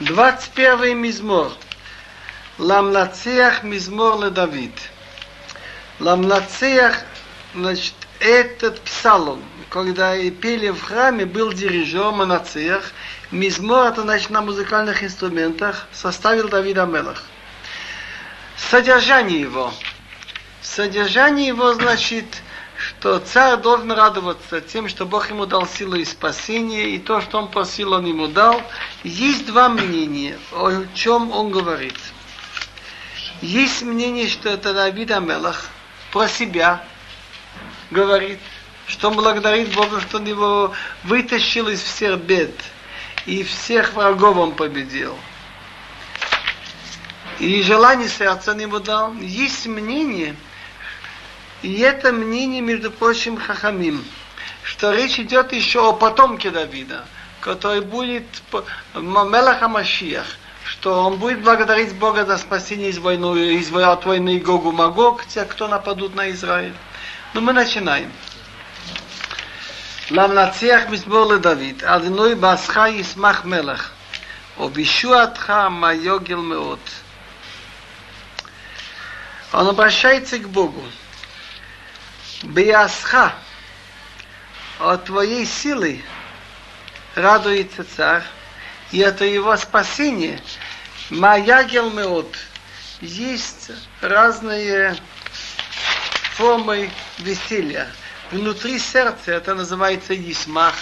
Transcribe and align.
21 0.00 0.96
мизмор. 0.96 1.50
Ламнацеях 2.58 3.64
мизмор 3.64 4.22
ле 4.22 4.30
Давид. 4.30 4.72
Ламнацеях, 5.98 7.02
значит, 7.52 7.94
этот 8.20 8.80
псалом, 8.82 9.42
когда 9.70 10.16
пели 10.30 10.68
в 10.70 10.80
храме, 10.82 11.26
был 11.26 11.52
дирижер, 11.52 12.12
манацеях. 12.12 12.92
Мизмор, 13.32 13.88
это 13.88 14.02
значит 14.02 14.30
на 14.30 14.40
музыкальных 14.40 15.02
инструментах, 15.02 15.88
составил 15.92 16.48
Давид 16.48 16.78
Амелах. 16.78 17.24
Содержание 18.70 19.40
его. 19.40 19.74
Содержание 20.62 21.48
его, 21.48 21.74
значит, 21.74 22.42
что 22.98 23.20
царь 23.20 23.58
должен 23.58 23.92
радоваться 23.92 24.60
тем, 24.60 24.88
что 24.88 25.06
Бог 25.06 25.30
ему 25.30 25.46
дал 25.46 25.66
силу 25.66 25.94
и 25.94 26.04
спасение, 26.04 26.90
и 26.90 26.98
то, 26.98 27.20
что 27.20 27.38
он 27.38 27.48
просил, 27.48 27.92
он 27.92 28.06
ему 28.06 28.26
дал. 28.26 28.60
Есть 29.04 29.46
два 29.46 29.68
мнения, 29.68 30.36
о 30.52 30.84
чем 30.94 31.30
он 31.30 31.50
говорит. 31.50 31.94
Есть 33.40 33.82
мнение, 33.82 34.28
что 34.28 34.48
это 34.48 34.74
Давид 34.74 35.12
Амелах 35.12 35.66
про 36.12 36.26
себя 36.26 36.84
говорит, 37.92 38.40
что 38.88 39.10
он 39.10 39.14
благодарит 39.14 39.72
Бога, 39.74 40.00
что 40.00 40.16
он 40.16 40.24
его 40.24 40.72
вытащил 41.04 41.68
из 41.68 41.80
всех 41.80 42.18
бед, 42.18 42.50
и 43.26 43.44
всех 43.44 43.94
врагов 43.94 44.36
он 44.38 44.52
победил. 44.54 45.16
И 47.38 47.62
желание 47.62 48.08
сердца 48.08 48.50
он 48.50 48.58
ему 48.58 48.80
дал. 48.80 49.14
Есть 49.14 49.68
мнение– 49.68 50.34
и 51.61 51.79
это 51.79 52.11
мнение, 52.11 52.61
между 52.61 52.91
прочим, 52.91 53.37
Хахамим, 53.37 54.03
что 54.63 54.91
речь 54.91 55.19
идет 55.19 55.53
еще 55.53 55.87
о 55.87 55.93
потомке 55.93 56.51
Давида, 56.51 57.05
который 57.39 57.81
будет 57.81 58.25
Мелаха 58.93 59.67
Машиях, 59.67 60.25
что 60.65 61.05
он 61.05 61.17
будет 61.17 61.41
благодарить 61.41 61.95
Бога 61.95 62.25
за 62.25 62.37
спасение 62.37 62.89
из 62.89 62.97
войны, 62.97 63.55
из 63.55 63.73
от 63.73 64.05
войны 64.05 64.39
Гогу 64.39 64.71
Магог, 64.71 65.25
те, 65.25 65.45
кто 65.45 65.67
нападут 65.67 66.15
на 66.15 66.31
Израиль. 66.31 66.73
Но 67.33 67.41
мы 67.41 67.53
начинаем. 67.53 68.11
למנצח 70.11 70.81
מזמור 70.89 71.25
לדוד, 71.25 71.83
אדינוי 71.83 72.35
בעשך 72.35 72.77
ישמח 72.89 73.45
מלך, 73.45 73.89
ובישועתך 74.59 75.49
מה 75.69 75.93
יוגל 75.93 76.35
מאוד. 76.35 76.79
Он 79.53 79.67
обращается 79.69 80.39
к 80.39 80.47
Богу. 80.49 80.83
Биясха, 82.42 83.34
от 84.78 85.06
твоей 85.06 85.44
силы 85.44 86.00
радуется 87.16 87.84
царь, 87.96 88.22
и 88.92 88.98
это 88.98 89.24
его 89.24 89.56
спасение. 89.56 90.40
Маягел 91.10 91.90
меот. 91.90 92.36
Есть 93.00 93.70
разные 94.00 94.96
формы 96.36 96.90
веселья. 97.18 97.88
Внутри 98.30 98.78
сердца 98.78 99.32
это 99.32 99.54
называется 99.54 100.14
Исмах. 100.14 100.74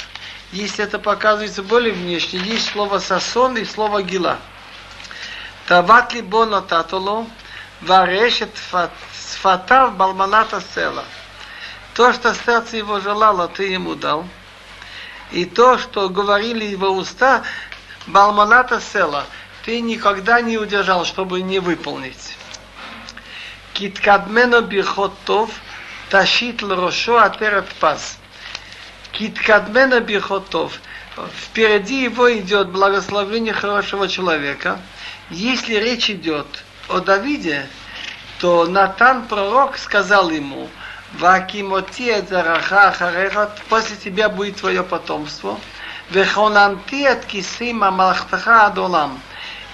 Если 0.52 0.84
это 0.84 0.98
показывается 0.98 1.62
более 1.62 1.94
внешне, 1.94 2.38
есть 2.40 2.70
слово 2.70 2.98
сасон 2.98 3.56
и 3.56 3.64
слово 3.64 4.02
гила. 4.02 4.38
Тават 5.66 6.12
либо 6.12 6.60
татоло, 6.60 7.26
варешет 7.80 8.50
сфатав 9.14 9.96
балманата 9.96 10.62
села. 10.74 11.04
То, 11.96 12.12
что 12.12 12.34
сердце 12.34 12.76
его 12.76 13.00
желало, 13.00 13.48
ты 13.48 13.68
ему 13.68 13.94
дал. 13.94 14.28
И 15.32 15.46
то, 15.46 15.78
что 15.78 16.10
говорили 16.10 16.62
его 16.62 16.90
уста, 16.90 17.42
Балманата 18.06 18.82
села, 18.82 19.24
ты 19.64 19.80
никогда 19.80 20.42
не 20.42 20.58
удержал, 20.58 21.06
чтобы 21.06 21.40
не 21.40 21.58
выполнить. 21.58 22.36
Киткадмено 23.72 24.60
бихотов 24.60 25.50
тащит 26.10 26.62
лрошо 26.62 27.16
атерет 27.18 27.66
пас. 27.80 28.18
Киткадмено 29.12 30.00
бихотов. 30.00 30.78
Впереди 31.34 32.02
его 32.02 32.30
идет 32.36 32.68
благословение 32.68 33.54
хорошего 33.54 34.06
человека. 34.06 34.78
Если 35.30 35.76
речь 35.76 36.10
идет 36.10 36.46
о 36.90 37.00
Давиде, 37.00 37.66
то 38.38 38.66
Натан 38.66 39.26
пророк 39.28 39.78
сказал 39.78 40.28
ему– 40.28 40.68
Вакимоти 41.18 42.12
зараха 42.28 42.92
хареха, 42.92 43.50
после 43.68 43.96
тебя 43.96 44.28
будет 44.28 44.56
твое 44.56 44.82
потомство. 44.82 45.58
Вехонанти 46.10 47.04
от 47.04 47.24
кисима 47.24 47.90
малахтаха 47.90 48.66
адолам. 48.66 49.20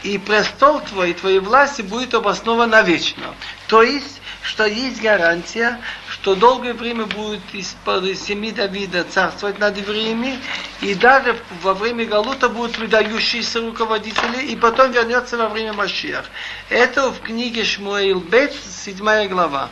И 0.03 0.19
престол 0.19 0.81
твой, 0.81 1.11
и 1.11 1.15
твоей 1.15 1.41
власти 1.41 1.83
будет 1.83 2.15
обоснован 2.15 2.71
навечно. 2.71 3.35
То 3.69 3.83
есть, 3.83 4.21
что 4.43 4.67
есть 4.67 5.01
гарантия, 5.01 5.81
что 6.09 6.35
долгое 6.35 6.75
время 6.75 7.07
будет 7.07 7.43
из-под 7.53 8.17
семьи 8.19 8.51
Давида 8.51 9.05
царствовать 9.05 9.59
над 9.59 9.77
евреями, 9.77 10.39
и 10.81 10.95
даже 10.95 11.37
во 11.63 11.75
время 11.75 12.05
Галута 12.05 12.49
будут 12.49 12.79
выдающиеся 12.79 13.61
руководители, 13.61 14.43
и 14.47 14.57
потом 14.57 14.93
вернется 14.93 15.37
во 15.37 15.49
время 15.49 15.73
Машиах. 15.73 16.25
Это 16.69 17.11
в 17.11 17.21
книге 17.21 17.65
Шмуэйл 17.65 18.21
Бет, 18.21 18.55
7 18.85 19.29
глава. 19.29 19.71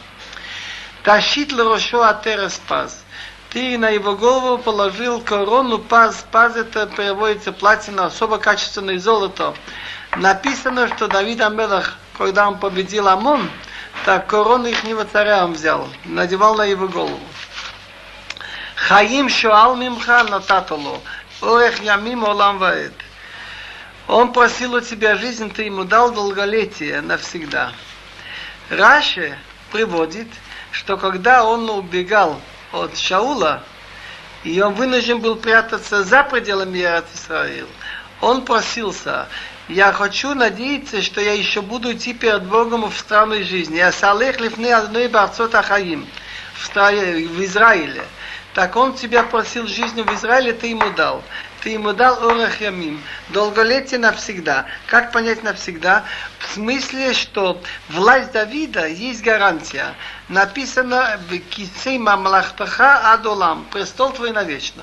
Тащит 1.05 1.51
лерошо 1.53 2.03
атерес 2.03 2.61
паз. 2.69 3.03
Ты 3.51 3.79
на 3.79 3.89
его 3.89 4.17
голову 4.17 4.59
положил 4.59 5.21
корону 5.21 5.79
паз. 5.79 6.27
Паз 6.31 6.57
это 6.57 6.87
переводится 6.87 7.53
платина, 7.53 8.07
особо 8.07 8.39
качественное 8.39 8.99
золото. 8.99 9.55
Написано, 10.17 10.89
что 10.89 11.09
Давид 11.09 11.41
Амелах, 11.41 11.97
когда 12.19 12.49
он 12.49 12.59
победил 12.59 13.09
Амон, 13.09 13.49
так 14.05 14.27
корону 14.27 14.67
ихнего 14.67 15.05
царя 15.05 15.45
он 15.45 15.55
взял, 15.55 15.89
надевал 16.05 16.55
на 16.55 16.65
его 16.65 16.87
голову. 16.87 17.21
Хаим 18.75 19.29
шоал 19.29 19.77
мимха 19.77 20.25
нататоло, 20.25 21.01
орех 21.41 21.83
ямим 21.83 22.25
олам 22.25 22.59
ваэт. 22.59 22.95
Он 24.09 24.33
просил 24.33 24.75
у 24.75 24.81
тебя 24.81 25.17
жизнь, 25.17 25.51
ты 25.53 25.65
ему 25.65 25.85
дал 25.85 26.11
долголетие 26.11 27.01
навсегда. 27.01 27.73
Раши 28.69 29.39
приводит, 29.71 30.29
что 30.73 30.97
когда 30.97 31.45
он 31.45 31.69
убегал 31.71 32.41
от 32.73 32.97
Шаула, 32.97 33.63
и 34.45 34.61
он 34.61 34.75
вынужден 34.75 35.21
был 35.21 35.37
прятаться 35.37 36.03
за 36.05 36.23
пределами 36.23 36.79
Исраил, 37.15 37.67
он 38.21 38.45
просился, 38.45 39.29
я 39.69 39.93
хочу 39.93 40.35
надеяться, 40.35 41.03
что 41.03 41.21
я 41.21 41.33
еще 41.33 41.63
буду 41.63 41.93
идти 41.93 42.13
перед 42.13 42.43
Богом 42.45 42.91
в 42.91 42.99
странной 42.99 43.45
жизни. 43.45 43.77
Я 43.77 43.93
салех 43.93 44.41
лифны 44.41 44.73
одной 44.73 45.09
барцот 45.09 45.55
ахаим 45.55 46.07
в 46.57 47.45
Израиле. 47.45 48.03
Так 48.55 48.75
он 48.75 48.95
тебя 48.95 49.23
просил 49.23 49.69
жизнь 49.69 50.03
в 50.03 50.15
Израиле, 50.15 50.53
ты 50.53 50.67
ему 50.69 50.91
дал 50.91 51.23
ты 51.63 51.71
ему 51.71 51.93
дал 51.93 52.23
орах 52.25 52.61
ямим, 52.61 53.03
долголетие 53.29 53.99
навсегда. 53.99 54.67
Как 54.87 55.13
понять 55.13 55.43
навсегда? 55.43 56.05
В 56.39 56.55
смысле, 56.55 57.13
что 57.13 57.61
власть 57.89 58.33
Давида 58.33 58.87
есть 58.87 59.23
гарантия. 59.23 59.95
Написано 60.29 61.21
в 61.29 61.39
Кицей 61.39 61.99
Мамлахтаха 61.99 63.13
Адолам, 63.13 63.67
престол 63.71 64.13
твой 64.13 64.33
навечно. 64.33 64.83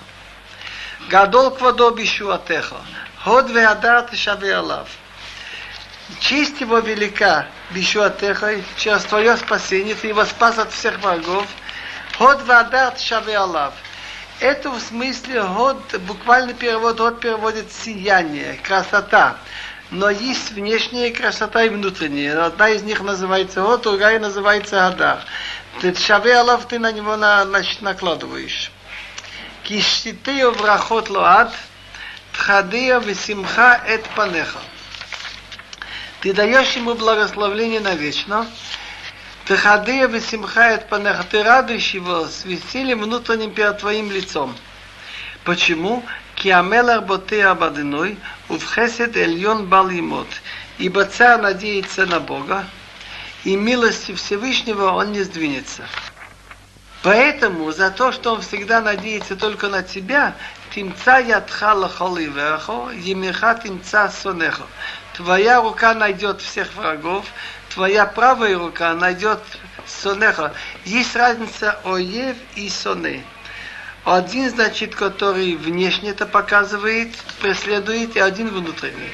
Гадол 1.09 1.51
квадо 1.51 1.91
бишуатеха, 1.91 2.77
ход 3.23 3.49
веадар 3.49 4.07
алав. 4.55 4.89
Честь 6.19 6.61
его 6.61 6.79
велика, 6.79 7.47
бишуатеха, 7.72 8.61
через 8.78 9.03
твое 9.03 9.35
спасение, 9.37 9.96
ты 9.96 10.07
его 10.07 10.25
спас 10.25 10.57
от 10.57 10.72
всех 10.72 10.99
врагов. 10.99 11.46
Ход 12.17 12.41
веадар 12.47 12.93
тишаве 12.93 13.37
алав 13.37 13.73
это 14.39 14.69
в 14.69 14.79
смысле 14.79 15.43
год, 15.43 15.78
буквально 16.07 16.53
перевод 16.53 16.97
год 16.97 17.19
переводит 17.19 17.72
сияние, 17.72 18.59
красота. 18.63 19.37
Но 19.89 20.09
есть 20.09 20.51
внешняя 20.51 21.11
красота 21.11 21.63
и 21.63 21.69
внутренняя. 21.69 22.45
Одна 22.45 22.69
из 22.69 22.84
них 22.84 23.01
называется 23.01 23.61
год, 23.61 23.84
другая 23.84 24.19
называется 24.19 24.85
Адар. 24.85 25.19
Ты 25.79 25.95
шаве 25.95 26.37
алав 26.37 26.67
ты 26.67 26.78
на 26.78 26.91
него 26.91 27.16
на, 27.16 27.45
значит, 27.45 27.81
накладываешь. 27.81 28.72
Киштитею 29.63 30.51
врахот 30.51 31.09
лоад, 31.09 31.53
тхадея 32.33 32.99
весимха 32.99 33.81
эт 33.87 34.03
панеха. 34.16 34.59
Ты 36.22 36.33
даешь 36.33 36.73
ему 36.73 36.95
благословление 36.95 37.79
навечно, 37.79 38.47
Тахадея 39.47 40.08
весимхает 40.08 40.90
панеха, 40.90 41.23
ты 41.23 41.41
радуешь 41.41 41.91
его 41.91 42.26
с 42.26 42.44
весельем 42.44 43.02
внутренним 43.02 43.52
перед 43.52 43.78
твоим 43.78 44.11
лицом. 44.11 44.53
Почему? 45.46 46.03
Киамелар 46.35 47.02
боте 47.02 47.46
абадиной, 47.46 48.17
увхесет 48.49 49.16
эльон 49.16 49.67
балимот. 49.67 50.28
Ибо 50.79 51.05
царь 51.05 51.40
надеется 51.40 52.05
на 52.05 52.20
Бога, 52.20 52.66
и 53.46 53.55
милости 53.55 54.14
Всевышнего 54.14 54.91
он 54.91 55.14
не 55.14 55.23
сдвинется. 55.23 55.84
Поэтому 57.02 57.72
за 57.72 57.90
то, 57.90 58.11
что 58.11 58.34
он 58.34 58.41
всегда 58.41 58.82
надеется 58.82 59.38
только 59.38 59.70
на 59.70 59.82
тебя, 59.82 60.35
Тимца 60.73 61.20
ядха 61.20 61.73
лахол 61.73 62.17
иверхо, 62.20 62.91
емеха 62.91 63.55
тимца 63.55 64.09
сонехо. 64.09 64.64
Твоя 65.14 65.61
рука 65.61 65.93
найдет 65.93 66.41
всех 66.41 66.73
врагов, 66.76 67.26
твоя 67.78 68.08
правая 68.08 68.58
рука 68.58 68.96
найдет 68.96 69.40
сонеха. 69.85 70.52
Есть 70.84 71.16
разница 71.16 71.79
оев 71.84 72.35
и 72.56 72.70
соне. 72.70 73.24
Один, 74.03 74.50
значит, 74.50 74.96
который 74.96 75.56
внешне 75.56 76.09
это 76.09 76.26
показывает, 76.26 77.16
преследует, 77.40 78.16
и 78.16 78.20
один 78.20 78.47
внутренний. 78.47 79.12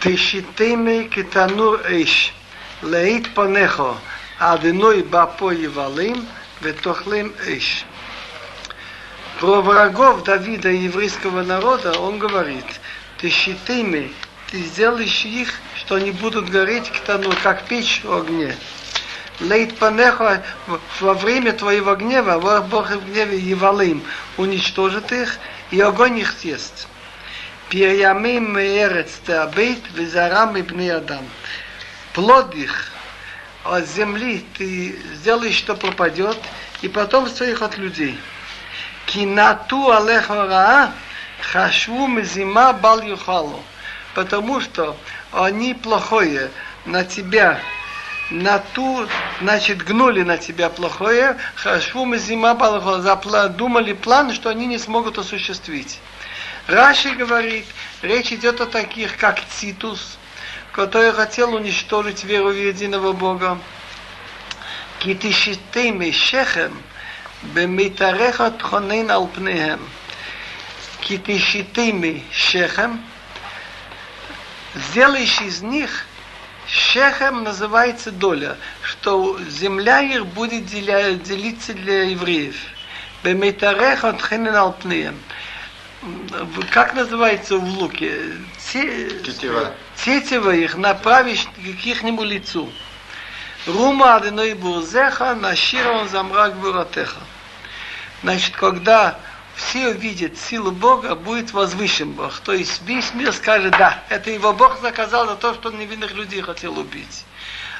Тишитеме 0.00 1.04
китанур 1.04 1.80
эш, 1.88 2.34
леит 2.82 3.32
панехо, 3.32 3.94
аденой 4.38 5.02
бапо 5.02 5.50
евалим, 5.50 6.26
ветохлем 6.60 7.32
эш. 7.46 7.86
Про 9.40 9.62
врагов 9.62 10.24
Давида 10.24 10.68
и 10.68 10.84
еврейского 10.84 11.42
народа 11.42 11.98
он 12.00 12.18
говорит, 12.18 12.66
ты 13.16 13.30
щитыми, 13.30 14.12
ты 14.50 14.62
сделаешь 14.62 15.24
их, 15.24 15.52
что 15.74 15.96
они 15.96 16.12
будут 16.12 16.48
гореть 16.48 16.90
ктану, 16.90 17.32
как 17.42 17.64
печь 17.64 18.02
в 18.04 18.12
огне. 18.12 18.56
Лейт 19.40 19.76
панеха 19.76 20.42
во 21.00 21.14
время 21.14 21.52
твоего 21.52 21.94
гнева, 21.94 22.60
Бог 22.60 22.90
в 22.90 23.10
гневе 23.10 23.38
Евалим 23.38 24.02
уничтожит 24.36 25.12
их, 25.12 25.38
и 25.70 25.80
огонь 25.80 26.18
их 26.18 26.32
съест. 26.38 26.88
Перьямим 27.68 28.58
эрец 28.58 29.10
теабейт, 29.26 29.82
визарам 29.94 30.56
и 30.56 30.62
бни 30.62 30.88
адам. 30.88 31.24
Плод 32.12 32.54
их 32.54 32.92
от 33.64 33.86
земли 33.88 34.46
ты 34.56 34.96
сделаешь, 35.16 35.56
что 35.56 35.74
пропадет, 35.74 36.38
и 36.82 36.88
потом 36.88 37.28
своих 37.28 37.62
от 37.62 37.76
людей. 37.76 38.18
Кинату 39.06 39.90
алеха 39.90 40.46
раа, 40.46 40.92
хашву 41.40 42.06
мезима 42.06 42.72
бал 42.72 43.02
юхалу 43.02 43.62
потому 44.16 44.62
что 44.62 44.96
они 45.30 45.74
плохое 45.74 46.50
на 46.86 47.04
тебя, 47.04 47.60
на 48.30 48.60
ту, 48.60 49.06
значит, 49.42 49.84
гнули 49.84 50.22
на 50.22 50.38
тебя 50.38 50.70
плохое, 50.70 51.36
шум 51.82 52.14
и 52.14 52.18
зима 52.18 52.54
думали 53.50 53.92
план, 53.92 54.32
что 54.32 54.48
они 54.48 54.66
не 54.66 54.78
смогут 54.78 55.18
осуществить. 55.18 56.00
Раши 56.66 57.10
говорит, 57.10 57.66
речь 58.00 58.32
идет 58.32 58.62
о 58.62 58.66
таких, 58.66 59.18
как 59.18 59.38
Цитус, 59.50 60.16
который 60.72 61.12
хотел 61.12 61.52
уничтожить 61.54 62.24
веру 62.24 62.48
в 62.48 62.56
единого 62.56 63.12
Бога. 63.12 63.58
Китишитейми 64.98 66.10
шехем, 66.10 66.74
бемитарехат 67.42 68.56
тхонин 68.56 69.10
алпнеем. 69.10 69.80
Китишитейми 71.02 72.24
шехем, 72.32 73.02
сделаешь 74.76 75.40
из 75.40 75.62
них 75.62 76.06
Шехем 76.66 77.44
называется 77.44 78.10
доля, 78.10 78.56
что 78.82 79.38
земля 79.48 80.00
их 80.00 80.26
будет 80.26 80.66
деля, 80.66 81.14
делиться 81.14 81.74
для 81.74 82.04
евреев. 82.04 82.56
Бемитарех 83.22 84.04
от 84.04 84.20
алпнеем. 84.32 85.18
Как 86.70 86.94
называется 86.94 87.56
в 87.56 87.64
луке? 87.64 88.16
Тетива. 88.72 89.74
Тетива 89.96 90.50
их 90.50 90.76
направишь 90.76 91.46
к 91.46 91.86
ихнему 91.86 92.24
лицу. 92.24 92.70
Рума 93.66 94.16
аденой 94.16 94.54
бурзеха, 94.54 95.34
нашира 95.34 95.90
он 95.90 96.08
замрак 96.08 96.56
буратеха. 96.56 97.20
Значит, 98.22 98.56
когда 98.56 99.18
все 99.56 99.88
увидят 99.88 100.38
силу 100.38 100.70
Бога, 100.70 101.14
будет 101.14 101.52
возвышен 101.52 102.12
Бог. 102.12 102.38
То 102.40 102.52
есть 102.52 102.82
весь 102.82 103.12
мир 103.14 103.32
скажет, 103.32 103.74
да, 103.78 104.02
это 104.10 104.30
его 104.30 104.52
Бог 104.52 104.80
заказал 104.80 105.26
за 105.26 105.34
то, 105.34 105.54
что 105.54 105.70
он 105.70 105.78
невинных 105.78 106.12
людей 106.12 106.42
хотел 106.42 106.78
убить. 106.78 107.24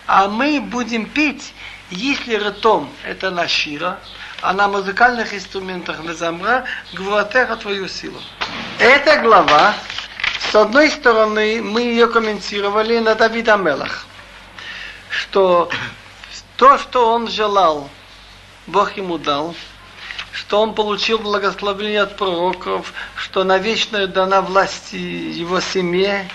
А 0.06 0.28
мы 0.28 0.60
будем 0.60 1.06
петь, 1.06 1.52
если 1.90 2.36
ртом 2.36 2.90
это 3.04 3.30
нашира, 3.30 4.00
а 4.40 4.52
на 4.54 4.68
музыкальных 4.68 5.34
инструментах 5.34 6.02
на 6.02 6.14
замра, 6.14 6.64
гвуатеха 6.94 7.56
твою 7.56 7.88
силу. 7.88 8.20
Эта 8.78 9.20
глава, 9.20 9.74
с 10.50 10.54
одной 10.54 10.90
стороны, 10.90 11.60
мы 11.62 11.82
ее 11.82 12.06
комментировали 12.06 12.98
на 12.98 13.14
Давида 13.14 13.56
Мелах, 13.56 14.06
что 15.10 15.70
то, 16.56 16.78
что 16.78 17.12
он 17.12 17.28
желал, 17.28 17.90
Бог 18.66 18.96
ему 18.96 19.18
дал– 19.18 19.54
что 20.36 20.60
он 20.60 20.74
получил 20.74 21.18
благословение 21.18 22.02
от 22.02 22.18
пророков, 22.18 22.92
что 23.16 23.42
навечно 23.42 24.06
дана 24.06 24.42
власть 24.42 24.92
его 24.92 25.60
семье, 25.60 26.28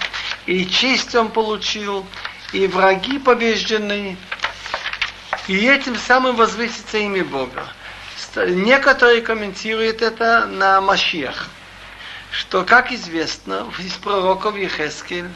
и 0.48 0.66
честь 0.66 1.14
он 1.14 1.30
получил, 1.30 2.04
и 2.52 2.66
враги 2.66 3.20
побеждены, 3.20 4.18
и 5.48 5.68
этим 5.68 5.96
самым 5.96 6.36
возвысится 6.36 6.98
имя 6.98 7.24
Бога. 7.24 7.64
Некоторые 8.36 9.22
комментируют 9.22 10.02
это 10.02 10.48
на 10.48 10.82
Машиях, 10.82 11.50
что, 12.32 12.64
как 12.64 12.92
известно, 12.92 13.68
из 13.78 13.94
пророков 13.94 14.56
Ехескель, 14.56 15.30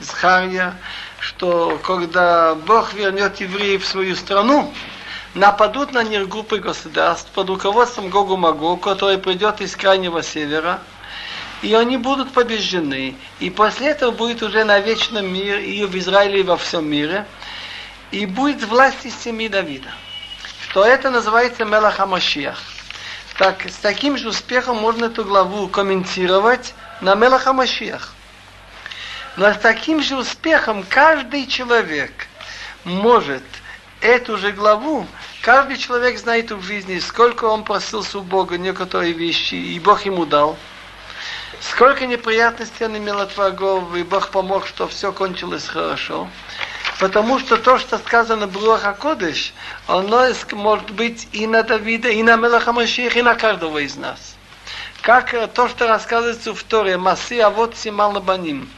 Захария, 0.00 0.76
что 1.18 1.80
когда 1.82 2.56
Бог 2.56 2.92
вернет 2.92 3.40
евреев 3.40 3.82
в 3.82 3.88
свою 3.88 4.16
страну, 4.16 4.74
нападут 5.34 5.92
на 5.92 6.02
них 6.02 6.28
группы 6.28 6.58
государств 6.58 7.30
под 7.32 7.48
руководством 7.48 8.08
Гогу 8.08 8.36
Магу, 8.36 8.76
который 8.76 9.18
придет 9.18 9.60
из 9.60 9.74
крайнего 9.74 10.22
севера, 10.22 10.80
и 11.62 11.74
они 11.74 11.96
будут 11.96 12.32
побеждены. 12.32 13.16
И 13.40 13.50
после 13.50 13.88
этого 13.88 14.10
будет 14.10 14.42
уже 14.42 14.64
на 14.64 14.78
вечном 14.80 15.32
мире, 15.32 15.64
и 15.64 15.84
в 15.84 15.96
Израиле, 15.96 16.40
и 16.40 16.44
во 16.44 16.56
всем 16.56 16.86
мире, 16.88 17.26
и 18.10 18.26
будет 18.26 18.62
власть 18.64 19.04
из 19.04 19.16
семьи 19.16 19.48
Давида. 19.48 19.88
Что 20.68 20.84
это 20.84 21.10
называется 21.10 21.64
Мелаха 21.64 22.06
Машиах. 22.06 22.60
Так, 23.38 23.64
с 23.64 23.76
таким 23.76 24.18
же 24.18 24.28
успехом 24.28 24.76
можно 24.76 25.06
эту 25.06 25.24
главу 25.24 25.68
комментировать 25.68 26.74
на 27.00 27.14
Мелаха 27.14 27.52
Машиах. 27.52 28.12
Но 29.36 29.50
с 29.52 29.56
таким 29.56 30.02
же 30.02 30.16
успехом 30.16 30.84
каждый 30.86 31.46
человек 31.46 32.12
может 32.84 33.42
эту 34.02 34.36
же 34.36 34.52
главу 34.52 35.06
Каждый 35.42 35.76
человек 35.76 36.20
знает 36.20 36.52
в 36.52 36.62
жизни, 36.62 37.00
сколько 37.00 37.46
он 37.46 37.64
просился 37.64 38.20
у 38.20 38.22
Бога 38.22 38.58
некоторые 38.58 39.12
вещи, 39.12 39.56
и 39.56 39.80
Бог 39.80 40.02
ему 40.02 40.24
дал. 40.24 40.56
Сколько 41.60 42.06
неприятностей 42.06 42.84
он 42.84 42.96
имел 42.96 43.18
от 43.18 43.36
врагов, 43.36 43.92
и 43.96 44.04
Бог 44.04 44.28
помог, 44.28 44.68
что 44.68 44.86
все 44.86 45.10
кончилось 45.10 45.66
хорошо. 45.66 46.28
Потому 47.00 47.40
что 47.40 47.56
то, 47.56 47.76
что 47.80 47.98
сказано 47.98 48.46
в 48.46 48.56
Руаха 48.56 48.92
Кодыш, 48.92 49.52
оно 49.88 50.28
может 50.52 50.92
быть 50.92 51.26
и 51.32 51.48
на 51.48 51.64
Давида, 51.64 52.10
и 52.10 52.22
на 52.22 52.36
Мелаха 52.36 52.72
Машиих, 52.72 53.16
и 53.16 53.22
на 53.22 53.34
каждого 53.34 53.78
из 53.78 53.96
нас. 53.96 54.36
Как 55.00 55.34
то, 55.54 55.68
что 55.68 55.88
рассказывается 55.88 56.54
в 56.54 56.62
Торе, 56.62 56.98
Маси 56.98 57.40
Авот 57.40 57.76
Симал 57.76 58.12
Баним. 58.20 58.70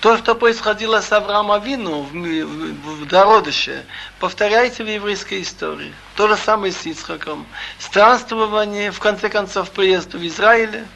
То, 0.00 0.16
что 0.16 0.36
происходило 0.36 1.00
с 1.00 1.10
Авраамом 1.10 1.50
Авину 1.50 2.02
в, 2.02 2.12
в, 2.12 3.02
в 3.02 3.06
Дородыше, 3.06 3.84
повторяется 4.20 4.84
в 4.84 4.86
еврейской 4.86 5.42
истории. 5.42 5.92
То 6.14 6.28
же 6.28 6.36
самое 6.36 6.72
с 6.72 6.86
Ицхаком. 6.86 7.44
Странствование, 7.80 8.92
в 8.92 9.00
конце 9.00 9.28
концов, 9.28 9.70
приезд 9.70 10.14
в 10.14 10.24
Израиле. 10.24 10.86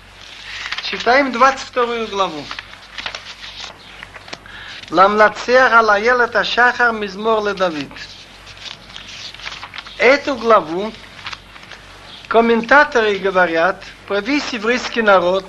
Читаем 0.85 1.33
22 1.33 2.07
главу. 2.07 2.45
Ламнацех 4.91 5.73
алаелет 5.73 6.37
ашахар 6.37 6.93
мизмор 6.93 7.45
ледавид. 7.45 7.91
Эту 9.99 10.37
главу 10.37 10.93
комментаторы 12.29 13.19
говорят 13.19 13.83
про 14.07 14.21
весь 14.21 14.49
еврейский 14.53 15.03
народ, 15.03 15.45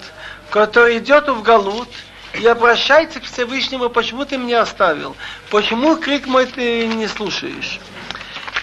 который 0.50 0.98
идет 0.98 1.28
в 1.28 1.44
Галут– 1.44 1.90
и 2.34 2.48
обращается 2.48 3.20
к 3.20 3.26
Всевышнему, 3.26 3.90
почему 3.90 4.26
ты 4.26 4.38
меня 4.38 4.62
оставил? 4.62 5.16
Почему 5.50 5.98
крик 5.98 6.26
мой 6.26 6.46
ты 6.46 6.88
не 6.88 7.08
слушаешь? 7.08 7.80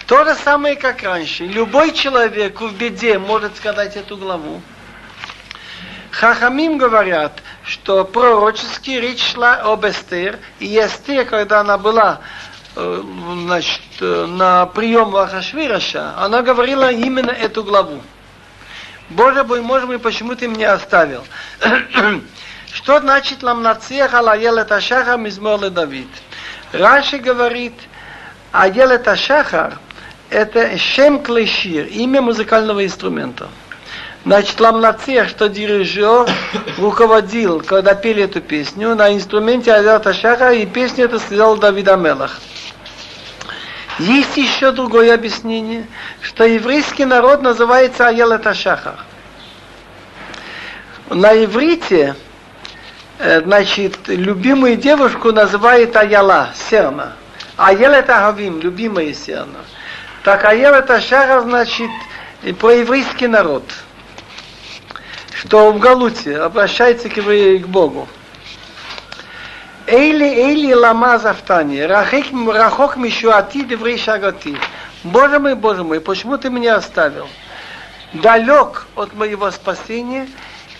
То 0.07 0.25
же 0.25 0.35
самое, 0.35 0.75
как 0.75 1.03
раньше. 1.03 1.45
Любой 1.45 1.93
человек 1.93 2.59
в 2.59 2.75
беде 2.75 3.17
может 3.17 3.55
сказать 3.55 3.95
эту 3.95 4.17
главу. 4.17 4.61
Хахамим 6.11 6.77
говорят, 6.77 7.41
что 7.63 8.03
пророчески 8.03 8.91
речь 8.91 9.23
шла 9.31 9.53
об 9.55 9.85
Эстер, 9.85 10.39
и 10.59 10.77
Эстер, 10.77 11.23
когда 11.23 11.61
она 11.61 11.77
была 11.77 12.19
э, 12.75 13.03
значит, 13.43 13.81
э, 14.01 14.25
на 14.25 14.65
прием 14.65 15.15
Ахашвираша, 15.15 16.13
она 16.17 16.41
говорила 16.41 16.91
именно 16.91 17.31
эту 17.31 17.63
главу. 17.63 18.01
Боже 19.09 19.45
мой, 19.45 19.61
может 19.61 19.87
быть, 19.87 20.01
почему 20.01 20.35
ты 20.35 20.49
меня 20.49 20.73
оставил? 20.73 21.23
Что 22.73 22.99
значит 22.99 23.43
ламнациях 23.43 24.13
алаелет 24.13 24.71
ашахар 24.71 25.17
мизмор 25.17 25.69
Давид? 25.69 26.07
Раши 26.71 27.17
говорит, 27.17 27.73
аелет 28.51 29.07
ашахар 29.07 29.77
это 30.31 30.77
шем 30.77 31.21
клешир, 31.21 31.85
имя 31.87 32.21
музыкального 32.21 32.83
инструмента. 32.85 33.49
Значит, 34.23 34.59
Ламнацех, 34.59 35.27
что 35.27 35.49
дирижер, 35.49 36.29
руководил, 36.77 37.61
когда 37.61 37.95
пели 37.95 38.23
эту 38.23 38.39
песню, 38.39 38.95
на 38.95 39.13
инструменте 39.13 39.73
Азерта 39.73 40.13
Шаха, 40.13 40.53
и 40.53 40.65
песню 40.65 41.05
это 41.05 41.19
сказал 41.19 41.57
Давид 41.57 41.89
Амелах. 41.89 42.39
Есть 43.99 44.37
еще 44.37 44.71
другое 44.71 45.13
объяснение, 45.13 45.85
что 46.21 46.45
еврейский 46.45 47.05
народ 47.05 47.41
называется 47.41 48.07
Аелет 48.07 48.47
Ашахар. 48.47 49.03
На 51.09 51.33
иврите, 51.43 52.15
значит, 53.43 54.07
любимую 54.07 54.77
девушку 54.77 55.31
называют 55.31 55.95
Аяла, 55.95 56.49
Серна. 56.69 57.13
Аелет 57.57 58.09
Агавим, 58.09 58.59
любимая 58.59 59.13
Серна. 59.13 59.59
Так 60.23 60.45
Аелет 60.45 60.89
Ашахар, 60.89 61.41
значит, 61.41 61.89
по-еврейский 62.59 63.27
народ– 63.27 63.63
что 65.41 65.71
в 65.71 65.79
Галуте 65.79 66.37
обращается 66.37 67.09
к, 67.09 67.15
к 67.15 67.67
Богу. 67.67 68.07
Эйли, 69.87 70.23
эйли 70.23 70.71
лама 70.73 71.17
зафтани, 71.17 71.79
рахок 71.79 72.95
мишуати 72.95 73.63
деврей 73.63 73.97
шагати. 73.97 74.55
Боже 75.03 75.39
мой, 75.39 75.55
Боже 75.55 75.83
мой, 75.83 75.99
почему 75.99 76.37
ты 76.37 76.51
меня 76.51 76.75
оставил? 76.75 77.27
Далек 78.13 78.85
от 78.95 79.15
моего 79.15 79.49
спасения 79.49 80.27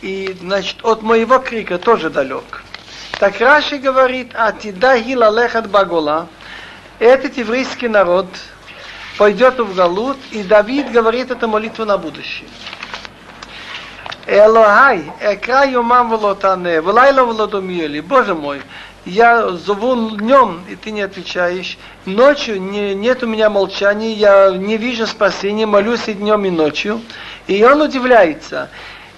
и, 0.02 0.36
значит, 0.40 0.78
от 0.84 1.02
моего 1.02 1.40
крика 1.40 1.78
тоже 1.78 2.10
далек. 2.10 2.64
Так 3.20 3.40
Раши 3.40 3.78
говорит, 3.78 4.32
а 4.34 4.52
тида 4.52 4.98
лехат 4.98 5.70
багула, 5.70 6.28
этот 7.00 7.38
еврейский 7.38 7.88
народ 7.88 8.28
пойдет 9.18 9.60
в 9.60 9.76
Галут, 9.76 10.18
и 10.32 10.44
Давид 10.44 10.92
говорит 10.92 11.32
эту 11.32 11.48
молитву 11.48 11.86
на 11.86 11.98
будущее. 11.98 12.48
Элохай, 14.28 15.12
экра 15.20 15.66
юмам 15.66 16.10
волотане, 16.10 16.82
влайла 16.82 17.24
володомили. 17.24 18.02
Боже 18.02 18.36
мой, 18.36 18.62
я 19.06 19.50
зову 19.50 20.12
днем, 20.12 20.62
и 20.70 20.76
ты 20.76 20.92
не 20.92 21.02
отвечаешь. 21.02 21.78
Ночью 22.06 22.62
не, 22.62 22.94
нет 22.94 23.24
у 23.24 23.28
меня 23.28 23.50
молчания, 23.50 24.14
я 24.14 24.52
не 24.52 24.78
вижу 24.78 25.08
спасения, 25.08 25.66
молюсь 25.66 26.08
и 26.08 26.14
днем, 26.14 26.46
и 26.46 26.52
ночью. 26.52 27.02
И 27.48 27.64
он 27.64 27.82
удивляется, 27.82 28.70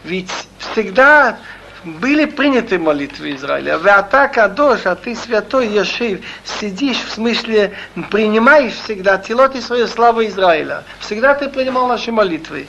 ведь 0.03 0.31
всегда 0.57 1.37
были 1.83 2.25
приняты 2.25 2.79
молитвы 2.79 3.35
Израиля. 3.35 3.77
Вата 3.77 4.27
кадош, 4.27 4.85
а 4.85 4.95
ты 4.95 5.15
святой 5.15 5.67
Ешив, 5.67 6.21
сидишь, 6.45 6.97
в 6.97 7.11
смысле, 7.11 7.73
принимаешь 8.09 8.73
всегда 8.73 9.17
телот 9.17 9.55
и 9.55 9.61
свою 9.61 9.87
славу 9.87 10.23
Израиля. 10.25 10.83
Всегда 10.99 11.33
ты 11.35 11.49
принимал 11.49 11.87
наши 11.87 12.11
молитвы. 12.11 12.67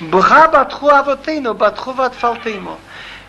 Бха 0.00 0.48
батху 0.48 0.88
авотейну, 0.88 1.54
батху 1.54 1.92
ватфалтейну. 1.92 2.78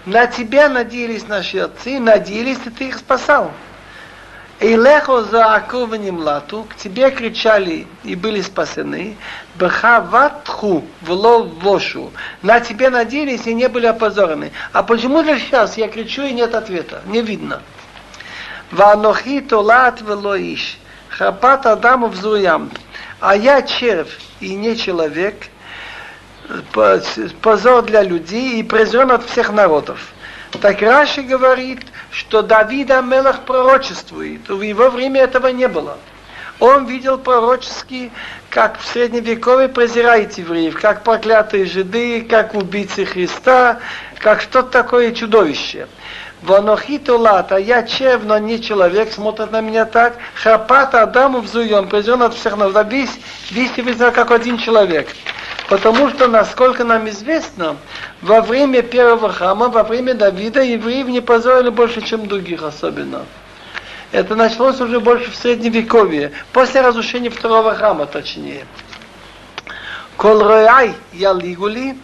На 0.06 0.27
тебя 0.27 0.70
надеялись 0.70 1.27
наши 1.27 1.60
отцы, 1.60 2.00
надеялись, 2.00 2.60
и 2.66 2.70
ты 2.70 2.86
их 2.86 2.98
спасал. 2.98 3.51
И 4.60 4.76
лехо 4.76 5.24
за 5.24 5.54
акованием 5.54 6.20
лату, 6.20 6.66
к 6.70 6.76
тебе 6.76 7.12
кричали 7.12 7.86
и 8.04 8.16
были 8.16 8.42
спасены. 8.42 9.16
Бха 9.56 10.02
ватху 10.02 10.84
вло 11.02 11.44
вошу. 11.44 12.12
На 12.42 12.60
тебе 12.60 12.90
надеялись 12.90 13.46
и 13.46 13.54
не 13.54 13.70
были 13.70 13.86
опозорены. 13.86 14.52
А 14.74 14.82
почему 14.82 15.24
же 15.24 15.38
сейчас 15.40 15.78
я 15.78 15.88
кричу 15.88 16.24
и 16.24 16.34
нет 16.34 16.56
ответа? 16.56 17.04
Не 17.06 17.22
видно. 17.22 17.62
Ванохи 18.72 19.42
толат 19.42 20.02
велоиш. 20.02 20.80
Хапат 21.10 21.66
Адаму 21.68 22.08
взуям. 22.08 22.72
А 23.20 23.36
я 23.36 23.62
червь 23.62 24.20
и 24.40 24.56
не 24.56 24.76
человек– 24.76 25.36
позор 27.42 27.84
для 27.84 28.04
людей 28.04 28.60
и 28.60 28.64
презрен 28.64 29.12
от 29.12 29.30
всех 29.30 29.52
народов. 29.52 30.00
Так 30.62 30.82
Раши 30.82 31.22
говорит, 31.22 31.82
что 32.12 32.42
Давид 32.42 32.89
Амелах 32.92 33.42
пророчествует. 33.42 34.48
В 34.50 34.62
его 34.62 34.89
время 34.89 35.22
этого 35.22 35.48
не 35.48 35.68
было. 35.68 35.98
Он 36.60 36.86
видел 36.86 37.20
пророчески, 37.20 38.12
как 38.50 38.80
в 38.80 38.88
Средневековье 38.88 39.68
презирает 39.68 40.38
евреев, 40.38 40.80
как 40.80 41.04
проклятые 41.04 41.66
жиды, 41.66 42.22
как 42.22 42.56
убийцы 42.56 43.06
Христа, 43.06 43.80
как 44.20 44.42
что-то 44.42 44.70
такое 44.70 45.12
чудовище. 45.12 45.88
Ванохиту 46.42 47.18
лата, 47.18 47.58
я 47.58 47.84
чев, 47.84 48.24
но 48.24 48.38
не 48.38 48.62
человек, 48.62 49.12
смотрит 49.12 49.51
на 49.51 49.62
меня 49.62 49.86
так. 49.86 50.18
Хапата 50.36 51.04
Адаму 51.04 51.42
взуем, 51.42 51.89
презрен 51.89 52.22
от 52.22 52.36
всех 52.36 52.58
народов. 52.58 52.88
Весь, 52.92 53.20
весь 53.51 53.72
еврей 53.75 53.96
как 53.96 54.32
один 54.32 54.58
человек. 54.58 55.10
Потому 55.67 56.09
что, 56.09 56.27
насколько 56.27 56.86
нам 56.86 57.09
известно, 57.09 57.75
во 58.21 58.41
время 58.41 58.81
первого 58.81 59.31
храма, 59.33 59.67
во 59.67 59.83
время 59.83 60.13
Давида, 60.13 60.62
евреев 60.62 61.07
не 61.07 61.19
позорили 61.19 61.69
больше, 61.69 62.01
чем 62.01 62.27
других 62.27 62.63
особенно. 62.63 63.25
Это 64.13 64.36
началось 64.36 64.79
уже 64.79 65.01
больше 65.01 65.29
в 65.29 65.36
Средневековье, 65.36 66.31
после 66.53 66.79
разрушения 66.79 67.29
второго 67.29 67.75
храма, 67.75 68.05
точнее. 68.05 68.65
Кол 70.15 70.41
рояй 70.41 70.95
я 71.12 71.33
лигули, 71.33 71.97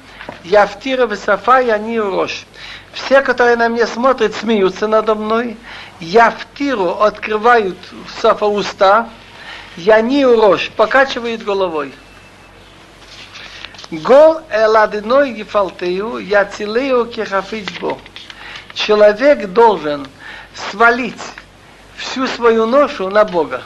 я 0.44 0.68
втира 0.68 1.08
высофа, 1.08 1.60
я 1.60 1.78
не 1.78 2.02
урош. 2.02 2.46
Все, 2.92 3.22
которые 3.22 3.56
на 3.56 3.70
меня 3.70 3.88
смотрят, 3.88 4.36
смеются 4.36 4.88
надо 4.88 5.16
мной. 5.16 5.56
Я 6.02 6.32
втиру 6.32 6.98
открывают 7.00 7.78
софа 8.22 8.46
уста, 8.46 9.10
я 9.78 10.02
не 10.02 10.26
урош, 10.26 10.70
покачивает 10.76 11.44
головой. 11.44 11.94
Гол 14.02 14.42
эладиной 14.50 15.34
гефалтею, 15.34 16.18
я 16.18 16.46
целею 16.46 17.06
кехафиц 17.06 17.68
бо. 17.80 18.00
Человек 18.74 19.50
должен 19.50 20.08
свалить 20.72 21.22
всю 21.96 22.26
свою 22.26 22.66
ношу 22.66 23.10
на 23.10 23.24
Бога. 23.24 23.62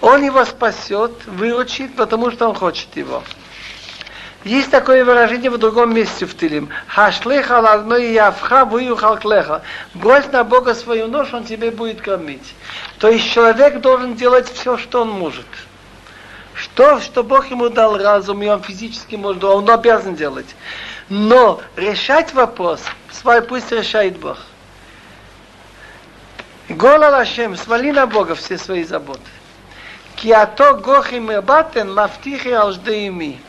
Он 0.00 0.24
его 0.24 0.44
спасет, 0.44 1.12
выручит, 1.26 1.94
потому 1.94 2.32
что 2.32 2.48
он 2.48 2.56
хочет 2.56 2.88
его. 2.96 3.22
Есть 4.42 4.72
такое 4.72 5.04
выражение 5.04 5.52
в 5.52 5.58
другом 5.58 5.94
месте 5.94 6.26
в 6.26 6.36
Тилим. 6.36 6.68
Хашлеха 6.88 7.60
ладной 7.60 8.12
явха 8.12 8.64
выюхал 8.64 9.18
клеха. 9.18 9.62
Брось 9.94 10.26
на 10.32 10.42
Бога 10.42 10.74
свою 10.74 11.06
ношу, 11.06 11.36
он 11.36 11.44
тебе 11.44 11.70
будет 11.70 12.00
кормить. 12.00 12.54
То 12.98 13.08
есть 13.08 13.30
человек 13.30 13.80
должен 13.80 14.16
делать 14.16 14.52
все, 14.52 14.76
что 14.76 15.02
он 15.02 15.10
может. 15.10 15.46
Что, 16.74 17.00
что 17.00 17.22
Бог 17.22 17.52
ему 17.52 17.68
дал 17.68 17.96
разум, 17.96 18.42
и 18.42 18.48
он 18.48 18.60
физически 18.60 19.14
может, 19.14 19.44
он 19.44 19.70
обязан 19.70 20.16
делать. 20.16 20.56
Но 21.08 21.60
решать 21.76 22.34
вопрос, 22.34 22.80
свой 23.12 23.42
пусть 23.42 23.70
решает 23.70 24.18
Бог. 24.18 24.38
Гола 26.68 27.10
Лашем, 27.10 27.56
свали 27.56 27.92
на 27.92 28.08
Бога 28.08 28.34
все 28.34 28.58
свои 28.58 28.82
заботы. 28.82 29.20
Киато 30.16 30.74
гохим 30.74 31.30
батен 31.42 31.94
мафтихи 31.94 32.48
алждеими. 32.48 33.40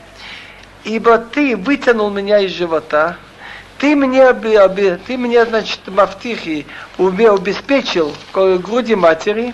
Ибо 0.84 1.18
ты 1.18 1.58
вытянул 1.58 2.12
меня 2.12 2.38
из 2.42 2.52
живота, 2.52 3.18
ты 3.80 3.96
мне, 3.96 4.34
ты 4.34 5.18
мне 5.18 5.46
значит, 5.46 5.80
мафтихи 5.88 6.66
обеспечил 6.98 8.16
груди 8.34 8.96
матери, 8.96 9.54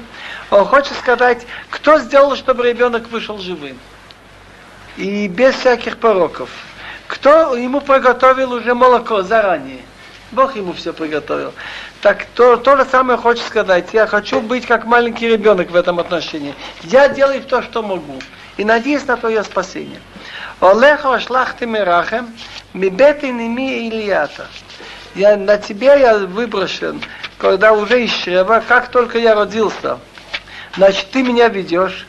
он 0.50 0.66
хочет 0.66 0.98
сказать, 0.98 1.46
кто 1.70 2.00
сделал, 2.00 2.36
чтобы 2.36 2.68
ребенок 2.68 3.10
вышел 3.10 3.38
живым. 3.40 3.78
И 4.98 5.28
без 5.28 5.56
всяких 5.56 5.98
пороков. 5.98 6.50
Кто 7.08 7.56
ему 7.56 7.82
приготовил 7.82 8.54
уже 8.54 8.74
молоко 8.74 9.22
заранее. 9.22 9.80
Бог 10.32 10.56
ему 10.56 10.74
все 10.74 10.94
приготовил. 10.94 11.54
Так 12.02 12.26
то, 12.36 12.56
то 12.58 12.78
же 12.78 12.86
самое 12.86 13.18
хочет 13.18 13.46
сказать. 13.46 13.90
Я 13.94 14.08
хочу 14.08 14.40
быть 14.40 14.66
как 14.66 14.86
маленький 14.86 15.28
ребенок 15.28 15.72
в 15.72 15.76
этом 15.76 16.00
отношении. 16.00 16.56
Я 16.84 17.10
делаю 17.10 17.42
то, 17.42 17.62
что 17.62 17.82
могу. 17.82 18.20
И 18.58 18.64
надеюсь 18.64 19.06
на 19.08 19.18
твое 19.18 19.44
спасение. 19.44 20.00
Олеха 20.62 21.20
шлахты 21.20 21.66
мирахем, 21.66 22.32
мибеты 22.74 23.32
ними 23.32 23.88
илията. 23.88 24.46
Я, 25.16 25.36
на 25.36 25.58
тебе 25.58 25.88
я 25.88 26.20
выброшен, 26.20 27.02
когда 27.40 27.74
уже 27.74 28.06
из 28.06 28.12
чрева, 28.12 28.64
как 28.68 28.90
только 28.90 29.18
я 29.18 29.34
родился. 29.34 29.98
Значит, 30.78 31.10
ты 31.10 31.24
меня 31.24 31.48
ведешь, 31.48 32.06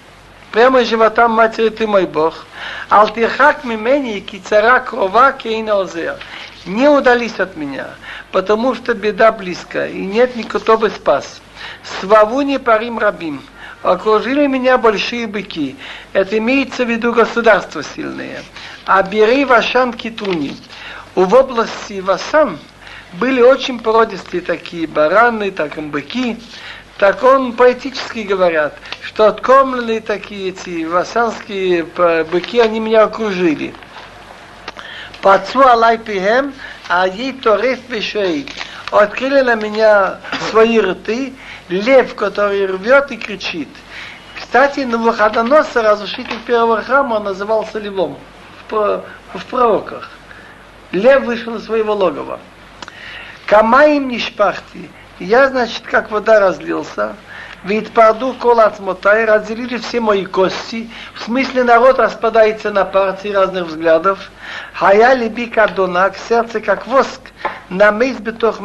прямо 0.52 0.82
из 0.82 0.88
живота 0.88 1.28
матери 1.28 1.70
ты 1.70 1.86
мой 1.86 2.04
Бог. 2.04 2.44
Алтихак 2.90 3.64
мимени 3.64 4.20
кицара 4.20 4.80
крова 4.80 5.32
кейна 5.32 5.80
озер. 5.80 6.18
Не 6.66 6.90
удались 6.90 7.40
от 7.40 7.56
меня, 7.56 7.86
потому 8.32 8.74
что 8.74 8.92
беда 8.92 9.32
близко, 9.32 9.86
и 9.86 10.04
нет 10.04 10.36
никого 10.36 10.76
бы 10.76 10.90
спас. 10.90 11.40
Свавуни 12.00 12.58
парим 12.58 12.98
рабим. 12.98 13.42
Окружили 13.82 14.46
меня 14.46 14.78
большие 14.78 15.26
быки. 15.26 15.76
Это 16.12 16.38
имеется 16.38 16.84
в 16.84 16.90
виду 16.90 17.12
государства 17.12 17.82
сильные. 17.82 18.42
А 18.86 19.02
бери 19.02 19.44
вашан 19.44 19.92
китуни. 19.92 20.56
В 21.14 21.34
области 21.34 22.00
Васан 22.00 22.58
были 23.14 23.42
очень 23.42 23.78
породистые 23.78 24.40
такие 24.40 24.86
бараны, 24.86 25.50
так 25.50 25.76
и 25.76 25.80
быки 25.80 26.38
так 27.02 27.24
он 27.24 27.54
поэтически 27.54 28.20
говорят, 28.20 28.74
что 29.02 29.26
откормленные 29.26 30.00
такие 30.00 30.50
эти 30.50 30.84
вассанские 30.84 31.82
быки, 31.82 32.60
они 32.60 32.78
меня 32.78 33.02
окружили. 33.02 33.74
Пацу 35.20 35.62
алай 35.62 35.98
пихем, 35.98 36.52
а 36.88 37.08
ей 37.08 37.32
тореф 37.32 37.80
вешей. 37.88 38.46
Открыли 38.92 39.40
на 39.40 39.56
меня 39.56 40.18
свои 40.48 40.78
рты, 40.78 41.32
лев, 41.72 42.14
который 42.14 42.66
рвет 42.66 43.10
и 43.10 43.16
кричит. 43.16 43.68
Кстати, 44.38 44.80
на 44.80 44.98
выходоноса 44.98 45.82
разрушитель 45.82 46.38
первого 46.46 46.82
храма 46.82 47.14
он 47.14 47.24
назывался 47.24 47.78
левом 47.78 48.18
в, 48.68 49.04
в 49.34 49.44
пророках. 49.46 50.10
Лев 50.92 51.24
вышел 51.24 51.56
из 51.56 51.64
своего 51.64 51.94
логова. 51.94 52.38
Камаим 53.46 54.08
нишпахти. 54.08 54.90
Я, 55.18 55.48
значит, 55.48 55.82
как 55.82 56.10
вода 56.10 56.40
разлился. 56.40 57.16
Ведь 57.64 57.92
парду 57.92 58.34
колацмотай 58.34 59.24
разделили 59.24 59.78
все 59.78 60.00
мои 60.00 60.26
кости. 60.26 60.90
В 61.14 61.22
смысле 61.22 61.62
народ 61.62 61.98
распадается 61.98 62.70
на 62.72 62.84
партии 62.84 63.28
разных 63.28 63.68
взглядов. 63.68 64.30
Хая 64.74 65.14
либи 65.14 65.46
кадонак, 65.46 66.16
сердце 66.28 66.60
как 66.60 66.86
воск, 66.86 67.20
на 67.68 67.92
бетох 67.92 68.58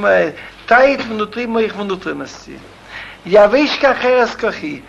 тает 0.68 1.06
внутри 1.06 1.46
моих 1.46 1.76
внутренностей. 1.76 2.60
Я 3.28 3.50
вышка 3.50 3.94
херескахи. 3.94 4.84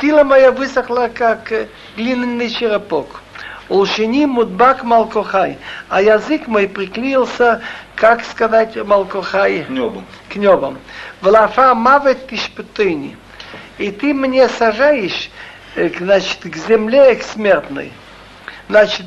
Сила 0.00 0.24
моя 0.24 0.52
высохла, 0.52 1.10
как 1.14 1.52
глиняный 1.98 2.48
черепок. 2.48 3.20
Улшини 3.68 4.24
мудбак 4.24 4.84
малкохай, 4.84 5.58
а 5.90 6.00
язык 6.00 6.46
мой 6.46 6.66
приклеился, 6.66 7.60
как 7.94 8.24
сказать 8.24 8.74
малкохай? 8.82 9.64
К 9.64 9.68
небу. 9.68 10.02
К 10.30 10.36
небам. 10.36 10.78
Влафа 11.20 11.74
мавет 11.74 12.24
кишпетыни. 12.24 13.18
И 13.76 13.90
ты 13.90 14.14
мне 14.14 14.48
сажаешь, 14.48 15.30
значит, 15.76 16.38
к 16.44 16.56
земле, 16.56 17.16
к 17.16 17.22
смертной. 17.22 17.92
Значит, 18.72 19.04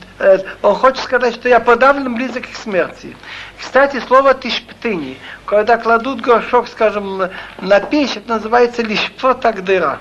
он 0.62 0.76
хочет 0.76 1.04
сказать, 1.04 1.34
что 1.34 1.50
я 1.50 1.60
подавлен 1.60 2.14
близок 2.14 2.44
к 2.48 2.56
смерти. 2.56 3.18
Кстати, 3.60 4.00
слово 4.00 4.36
тишптыни, 4.36 5.18
когда 5.48 5.80
кладут 5.80 6.22
горшок, 6.22 6.68
скажем, 6.68 7.32
на 7.62 7.80
печь, 7.80 8.16
это 8.16 8.30
называется 8.30 8.84
лишпотагдыра. 8.84 9.98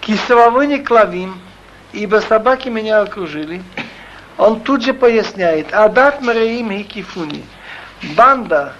Кисововыни 0.00 0.76
клавим, 0.76 1.40
ибо 1.92 2.20
собаки 2.20 2.68
меня 2.68 3.00
окружили. 3.00 3.64
Он 4.38 4.60
тут 4.60 4.84
же 4.84 4.94
поясняет, 4.94 5.74
Адат 5.74 6.22
Мараим 6.22 6.70
Хикифуни. 6.70 7.44
Банда 8.14 8.74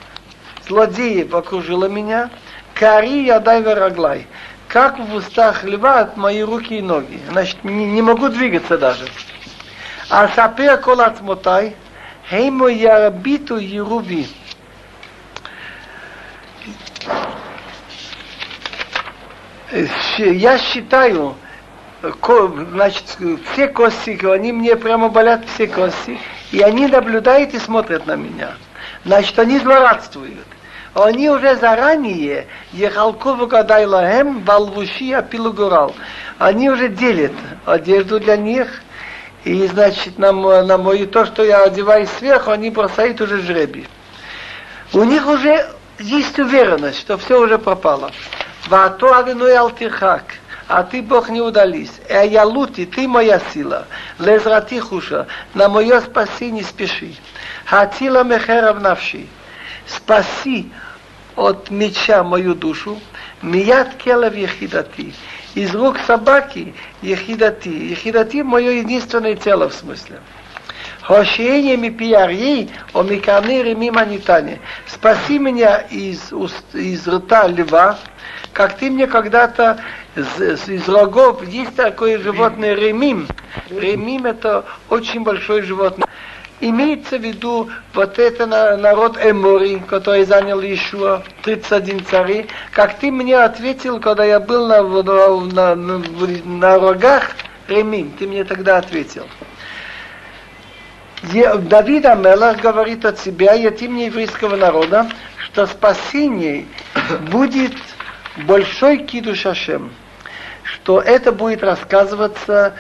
злодеев 0.69 1.35
окружила 1.35 1.87
меня, 1.87 2.31
Кари 2.75 3.25
Ядай 3.25 3.63
Вераглай. 3.63 4.29
Как 4.69 5.01
в 5.01 5.13
устах 5.13 5.65
льва 5.65 5.99
от 6.03 6.17
мои 6.17 6.43
руки 6.43 6.79
и 6.79 6.83
ноги. 6.83 7.19
Значит, 7.31 7.65
не, 7.65 7.85
не 7.87 8.03
могу 8.03 8.29
двигаться 8.29 8.79
даже. 8.79 9.07
Сапер 10.09 10.77
колат 10.81 11.21
мотай, 11.21 11.75
хеймо 12.31 12.69
ярабиту 12.69 13.57
еруби. 13.57 14.29
Я 20.19 20.59
считаю, 20.59 21.35
значит, 22.73 23.05
все 23.53 23.69
кости, 23.69 24.25
они 24.25 24.53
мне 24.53 24.77
прямо 24.77 25.09
болят 25.09 25.45
все 25.55 25.67
кости, 25.67 26.19
и 26.53 26.61
они 26.61 26.87
наблюдают 26.87 27.53
и 27.55 27.59
смотрят 27.59 28.07
на 28.07 28.15
меня. 28.15 28.55
Значит, 29.05 29.39
они 29.39 29.59
злорадствуют. 29.59 30.47
Они 30.95 31.29
уже 31.29 31.57
заранее 31.57 32.47
ехалку 32.73 33.35
выгадай 33.35 33.85
лахем 33.85 34.43
валвуши 34.45 35.13
апилугурал. 35.13 35.95
Они 36.39 36.71
уже 36.71 36.89
делят 36.89 37.33
одежду 37.67 38.19
для 38.19 38.37
них, 38.37 38.83
и 39.47 39.67
значит 39.69 40.19
на, 40.19 40.33
на 40.33 40.77
мою, 40.77 41.07
то, 41.07 41.25
что 41.25 41.45
я 41.45 41.63
одеваюсь 41.63 42.11
сверху, 42.19 42.51
они 42.51 42.69
бросают 42.69 43.21
уже 43.21 43.41
жребий. 43.41 43.87
У 44.93 45.05
них 45.05 45.29
уже 45.29 45.69
есть 46.01 46.37
уверенность, 46.41 46.99
что 46.99 47.17
все 47.17 47.41
уже 47.41 47.57
пропало. 47.57 48.11
Вато 48.67 49.15
авиной 49.15 49.57
алтихак 49.57 50.25
а 50.69 50.83
ты, 50.83 51.01
Бог, 51.01 51.29
не 51.29 51.41
удались. 51.41 51.93
А 52.11 52.25
я 52.25 52.45
лути, 52.45 52.87
ты 52.87 53.07
моя 53.07 53.41
сила. 53.53 53.87
Лезрати 54.19 54.81
хуша, 54.81 55.29
на 55.55 55.69
мое 55.69 56.01
спасение 56.01 56.65
спеши. 56.65 57.15
Хатила 57.67 58.25
мехерав 58.25 58.81
навши. 58.81 59.27
Спаси 59.87 60.67
от 61.37 61.71
меча 61.71 62.25
мою 62.25 62.57
душу. 62.57 63.01
Мият 63.43 63.95
келев 63.95 64.35
ехидати. 64.35 65.15
Из 65.57 65.75
рук 65.75 65.97
собаки 66.07 66.75
ехидати. 67.01 67.69
Ехидати 67.69 68.43
мое 68.43 68.73
единственное 68.73 69.35
тело 69.37 69.71
в 69.71 69.75
смысле. 69.75 70.21
Хошиение 71.01 71.79
ми 71.79 71.89
пиарьей, 71.91 72.71
о 72.93 73.03
миканы 73.03 73.63
реми 73.63 73.91
манитане. 73.91 74.61
Спаси 74.87 75.39
меня 75.39 75.79
из, 75.79 76.31
из 76.75 77.09
рта 77.09 77.49
льва, 77.49 77.99
как 78.53 78.77
ты 78.77 78.91
мне 78.91 79.07
когда-то 79.07 79.79
из, 80.15 80.69
из 80.69 80.87
рогов, 80.91 81.43
есть 81.49 81.75
такое 81.75 82.19
животное 82.19 82.75
ремим. 82.75 83.27
Ремим 83.71 84.27
это 84.27 84.67
очень 84.91 85.23
большое 85.23 85.63
животное. 85.63 86.07
Имеется 86.61 87.19
в 87.19 87.23
виду 87.23 87.69
вот 87.93 88.19
это 88.19 88.47
народ 88.47 89.19
Эмори, 89.23 89.79
который 89.87 90.25
занял 90.25 90.61
Ишуа, 90.61 91.23
31 91.43 92.05
царей, 92.07 92.47
как 92.73 92.99
ты 92.99 93.11
мне 93.11 93.37
ответил, 93.37 94.01
когда 94.01 94.25
я 94.25 94.41
был 94.41 94.67
на, 94.67 94.83
на, 94.83 95.75
на, 95.75 96.03
на 96.45 96.79
рогах, 96.79 97.33
Ремим, 97.69 98.11
ты 98.19 98.27
мне 98.27 98.45
тогда 98.45 98.79
ответил. 98.79 99.27
Давид 101.23 102.07
Амелах 102.07 102.61
говорит 102.61 103.05
от 103.05 103.19
себя 103.19 103.55
и 103.55 103.67
от 103.67 103.83
имени 103.83 104.05
еврейского 104.05 104.57
народа, 104.57 105.09
что 105.39 105.67
спасение 105.67 106.67
будет 107.31 107.75
большой 108.47 108.99
кидуш 108.99 109.45
Ашем, 109.47 109.93
что 110.63 111.01
это 111.01 111.33
будет 111.33 111.63
рассказываться 111.63 112.75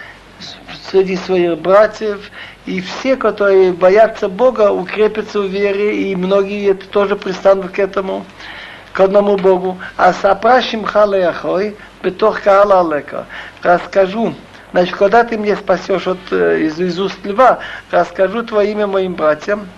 среди 0.90 1.16
своих 1.16 1.58
братьев, 1.58 2.30
и 2.66 2.80
все, 2.80 3.16
которые 3.16 3.72
боятся 3.72 4.28
Бога, 4.28 4.72
укрепятся 4.72 5.40
в 5.40 5.46
вере, 5.46 6.10
и 6.10 6.16
многие 6.16 6.70
это 6.72 6.86
тоже 6.88 7.16
пристанут 7.16 7.70
к 7.70 7.78
этому, 7.78 8.26
к 8.92 9.00
одному 9.00 9.36
Богу. 9.36 9.78
А 9.96 10.12
сапрашим 10.12 10.84
халеяхой, 10.84 11.76
бетох 12.02 12.42
каала 12.42 12.80
алека. 12.80 13.26
Расскажу, 13.62 14.34
значит, 14.72 14.96
когда 14.96 15.22
ты 15.22 15.38
мне 15.38 15.56
спасешь 15.56 16.08
от, 16.08 16.18
э, 16.32 16.62
из, 16.62 16.78
из 16.80 16.98
уст 16.98 17.24
льва, 17.24 17.60
расскажу 17.90 18.42
твое 18.42 18.72
имя 18.72 18.88
моим 18.88 19.14
братьям, 19.14 19.68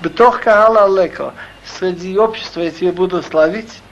бетох 0.00 0.40
каала 0.42 0.84
алека. 0.84 1.34
Среди 1.64 2.16
общества 2.16 2.60
я 2.60 2.70
тебе 2.70 2.92
буду 2.92 3.22
славить, 3.22 3.82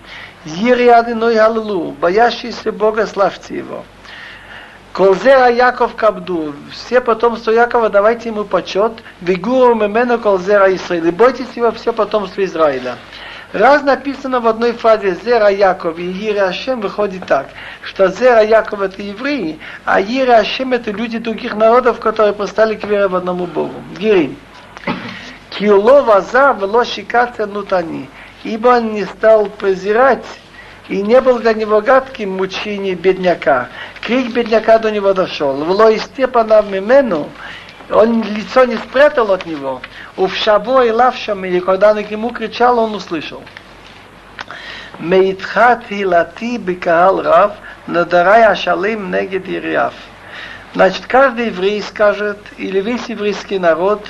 Ириады 0.45 1.15
ной 1.15 1.37
халилу, 1.37 1.93
боящийся 1.93 2.73
Бога, 2.73 3.07
славьте 3.07 3.59
его. 3.59 3.85
Колзера 4.93 5.49
Яков 5.49 5.95
Кабду, 5.95 6.55
все 6.73 7.01
потомство 7.01 7.53
Якова, 7.53 7.89
давайте 7.89 8.29
ему 8.29 8.45
почет. 8.45 8.93
Вигуру 9.21 9.75
мемену 9.75 10.19
Колзера 10.19 10.75
Исраиля, 10.75 11.13
бойтесь 11.13 11.57
его 11.57 11.71
все 11.73 11.93
потомство 11.93 12.45
Израиля. 12.45 12.97
Раз 13.53 13.83
написано 13.83 14.41
в 14.41 14.47
одной 14.47 14.73
фразе 14.73 15.17
Зера 15.25 15.49
Яков 15.49 15.99
и 15.99 16.11
Ире 16.11 16.43
Ашем 16.43 16.81
выходит 16.81 17.27
так, 17.27 17.49
что 17.83 18.09
Зера 18.09 18.43
Яков 18.43 18.81
это 18.81 19.03
евреи, 19.03 19.59
а 19.85 20.01
Ире 20.01 20.37
Ашем 20.37 20.73
это 20.73 20.91
люди 20.91 21.19
других 21.19 21.55
народов, 21.55 21.99
которые 22.01 22.33
пристали 22.33 22.75
к 22.75 22.85
вере 22.85 23.09
в 23.09 23.17
одному 23.17 23.47
Богу. 23.47 23.75
Гирим. 23.99 24.37
Киуло 25.51 26.03
ваза 26.03 26.53
вело 26.53 26.85
шикаться 26.85 27.47
нутани 27.47 28.09
ибо 28.45 28.69
он 28.69 28.95
не 28.95 29.05
стал 29.05 29.47
презирать 29.47 30.25
и 30.91 31.03
не 31.03 31.21
был 31.21 31.39
для 31.39 31.55
него 31.55 31.81
гадким 31.81 32.33
мучение 32.33 32.97
бедняка. 32.97 33.69
Крик 34.01 34.33
бедняка 34.33 34.79
до 34.81 34.91
него 34.91 35.15
дошел. 35.15 35.55
Вло 35.55 35.89
из 35.89 36.03
степана 36.03 36.63
мимену, 36.63 37.31
он 37.91 38.25
лицо 38.25 38.65
не 38.65 38.77
спрятал 38.77 39.31
от 39.31 39.47
него. 39.47 39.81
У 40.17 40.29
шабо 40.29 40.85
и 40.85 40.91
лавшам, 40.91 41.45
и 41.45 41.61
когда 41.61 41.93
он 41.93 42.03
к 42.03 42.11
нему 42.11 42.31
кричал, 42.31 42.81
он 42.81 42.97
услышал. 42.97 43.41
Мейтхат 44.99 45.85
хилати 45.89 46.59
бекаал 46.59 47.23
рав, 47.23 47.53
надарай 47.87 48.45
ашалим 48.45 49.13
негед 49.13 49.49
ириав. 49.49 49.95
Значит, 50.75 51.07
каждый 51.07 51.47
еврей 51.47 51.83
скажет, 51.83 52.39
или 52.57 52.81
весь 52.81 53.09
еврейский 53.09 53.61
народ, 53.61 54.05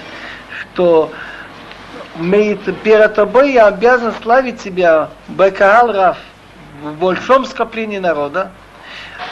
что 0.60 1.12
перед 2.18 3.14
тобой 3.14 3.52
я 3.52 3.66
обязан 3.66 4.14
славить 4.22 4.62
тебя, 4.62 5.10
Бекаал 5.28 5.92
Раф, 5.92 6.18
в 6.80 6.98
большом 6.98 7.44
скоплении 7.44 7.98
народа. 7.98 8.50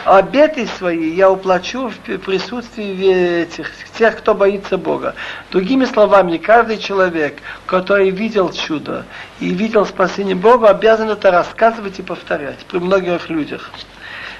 Обеты 0.05 0.67
свои 0.77 1.09
я 1.09 1.29
уплачу 1.29 1.89
в 1.89 2.17
присутствии 2.19 3.41
этих, 3.41 3.71
тех, 3.97 4.17
кто 4.17 4.33
боится 4.33 4.77
Бога. 4.77 5.15
Другими 5.51 5.85
словами, 5.85 6.37
каждый 6.37 6.77
человек, 6.77 7.39
который 7.65 8.09
видел 8.09 8.51
чудо 8.51 9.05
и 9.39 9.49
видел 9.49 9.85
спасение 9.85 10.35
Бога, 10.35 10.69
обязан 10.69 11.09
это 11.09 11.31
рассказывать 11.31 11.99
и 11.99 12.03
повторять 12.03 12.65
при 12.65 12.79
многих 12.79 13.29
людях. 13.29 13.71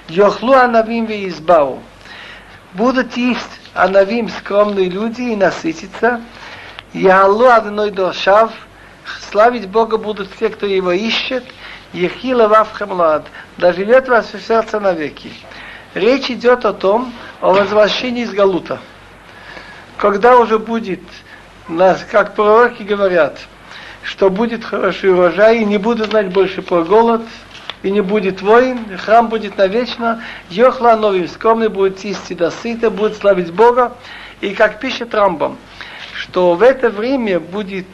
Йохлу 0.07 0.53
анавим 0.53 1.05
ве 1.05 1.27
избау. 1.27 1.81
Будут 2.73 3.17
есть 3.17 3.59
анавим 3.73 4.29
скромные 4.29 4.89
люди 4.89 5.21
и 5.21 5.35
насытиться, 5.35 6.21
Ялу 6.93 7.45
одной 7.45 7.91
дошав, 7.91 8.51
славить 9.29 9.67
Бога 9.67 9.97
будут 9.97 10.35
те, 10.37 10.49
кто 10.49 10.65
его 10.65 10.91
ищет, 10.91 11.43
Ехила 11.93 12.47
Вавхамлад, 12.47 13.25
да 13.57 13.73
живет 13.73 14.07
вас 14.07 14.33
в 14.33 14.39
сердце 14.41 14.79
навеки. 14.79 15.31
Речь 15.95 16.29
идет 16.29 16.65
о 16.65 16.73
том, 16.73 17.11
о 17.41 17.51
возвращении 17.51 18.23
из 18.23 18.31
Галута. 18.31 18.79
Когда 19.97 20.37
уже 20.37 20.59
будет, 20.59 21.01
как 22.11 22.35
пророки 22.35 22.83
говорят, 22.83 23.39
что 24.03 24.29
будет 24.29 24.63
хороший 24.63 25.11
урожай, 25.11 25.59
и 25.59 25.65
не 25.65 25.77
буду 25.77 26.05
знать 26.05 26.31
больше 26.31 26.61
про 26.61 26.83
голод, 26.83 27.23
и 27.81 27.89
не 27.89 28.01
будет 28.01 28.41
войн, 28.41 28.97
храм 28.97 29.27
будет 29.27 29.57
навечно, 29.57 30.23
Йохла 30.49 30.95
новым 30.95 31.27
скромный 31.27 31.69
будет 31.69 32.05
исти 32.05 32.33
до 32.33 32.51
сыта, 32.51 32.91
будет 32.91 33.17
славить 33.17 33.51
Бога. 33.51 33.93
И 34.41 34.53
как 34.53 34.79
пишет 34.79 35.15
Рамбам, 35.15 35.57
что 36.13 36.53
в 36.53 36.61
это 36.61 36.89
время 36.89 37.39
будет 37.39 37.87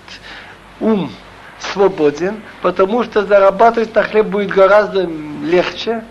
ум 0.80 1.12
свободен, 1.59 2.43
потому 2.63 3.05
что 3.05 3.25
зарабатывать 3.25 3.95
на 3.95 4.03
хлеб 4.03 4.27
будет 4.27 4.51
гораздо 4.51 5.09
легче, 5.43 6.05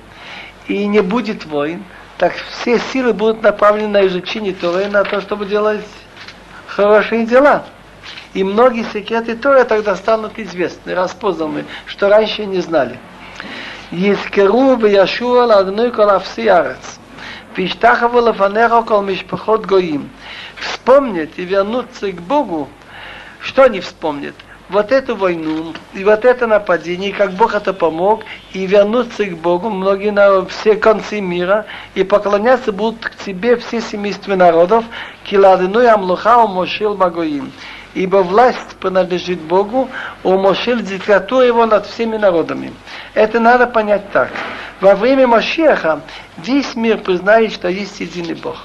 и 0.67 0.85
не 0.85 1.01
будет 1.01 1.45
войн, 1.45 1.83
так 2.17 2.33
все 2.33 2.79
силы 2.91 3.13
будут 3.13 3.41
направлены 3.41 3.87
на 3.87 4.07
изучение 4.07 4.53
Торы, 4.53 4.87
на 4.87 5.03
то, 5.03 5.21
чтобы 5.21 5.45
делать 5.45 5.85
хорошие 6.67 7.25
дела. 7.25 7.65
И 8.33 8.43
многие 8.43 8.85
секреты 8.93 9.35
Торы 9.35 9.63
тогда 9.63 9.95
станут 9.95 10.37
известны, 10.37 10.93
распознаны, 10.93 11.65
что 11.87 12.09
раньше 12.09 12.45
не 12.45 12.59
знали. 12.61 12.99
יזכרו 13.91 14.75
וישוע 14.81 15.45
לאדוני 15.45 15.91
כל 15.95 16.09
אפסי 16.09 16.51
ארץ. 16.51 16.99
וישתחוו 17.57 18.29
לפניך 18.29 18.73
כל 18.85 19.01
משפחות 19.01 19.65
גויים. 19.65 20.07
Вспомнят 20.59 21.29
и 21.37 21.45
вернутся 21.45 22.11
к 22.11 22.21
Богу, 22.21 22.69
что 23.39 23.63
они 23.63 23.79
вспомнят? 23.79 24.35
Вот 24.74 24.90
эту 24.90 25.14
войну 25.14 25.72
и 25.92 26.02
вот 26.02 26.24
это 26.24 26.48
нападение, 26.48 27.12
как 27.12 27.30
Бог 27.34 27.54
это 27.54 27.72
помог, 27.72 28.24
и 28.52 28.66
вернуться 28.66 29.24
к 29.24 29.38
Богу, 29.38 29.70
многие 29.70 30.10
на 30.10 30.44
все 30.46 30.74
концы 30.74 31.20
мира, 31.20 31.64
и 31.94 32.02
поклоняться 32.02 32.72
будут 32.72 33.04
к 33.04 33.14
тебе 33.24 33.54
все 33.54 33.80
семейства 33.80 34.34
народов, 34.34 34.84
киладыну 35.22 35.80
и 35.80 35.86
амлуха 35.86 36.42
умошил 36.42 36.96
Магоим 36.96 37.52
ибо 37.94 38.16
власть 38.24 38.74
принадлежит 38.80 39.40
Богу, 39.40 39.88
умошил 40.24 40.80
диктатуру 40.80 41.42
его 41.42 41.66
над 41.66 41.86
всеми 41.86 42.16
народами. 42.16 42.72
Это 43.14 43.38
надо 43.38 43.68
понять 43.68 44.10
так. 44.10 44.32
Во 44.80 44.96
время 44.96 45.28
Машеха 45.28 46.00
весь 46.38 46.74
мир 46.74 46.98
признает, 46.98 47.52
что 47.52 47.68
есть 47.68 48.00
единый 48.00 48.34
Бог. 48.34 48.56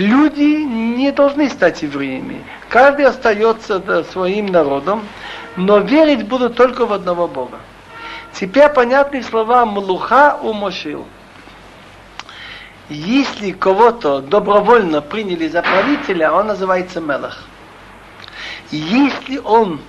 Люди 0.00 0.64
не 0.64 1.12
должны 1.12 1.50
стать 1.50 1.82
евреями. 1.82 2.42
Каждый 2.70 3.04
остается 3.04 4.02
своим 4.04 4.46
народом, 4.46 5.06
но 5.56 5.76
верить 5.76 6.26
будут 6.26 6.56
только 6.56 6.86
в 6.86 6.92
одного 6.94 7.28
Бога. 7.28 7.58
Теперь 8.32 8.70
понятны 8.70 9.22
слова 9.22 9.66
Млуха 9.66 10.38
у 10.40 10.54
Мошил. 10.54 11.06
Если 12.88 13.50
кого-то 13.50 14.22
добровольно 14.22 15.02
приняли 15.02 15.48
за 15.48 15.60
правителя, 15.60 16.32
он 16.32 16.46
называется 16.46 17.02
Мелах. 17.02 17.44
Если 18.70 19.36
он 19.36 19.82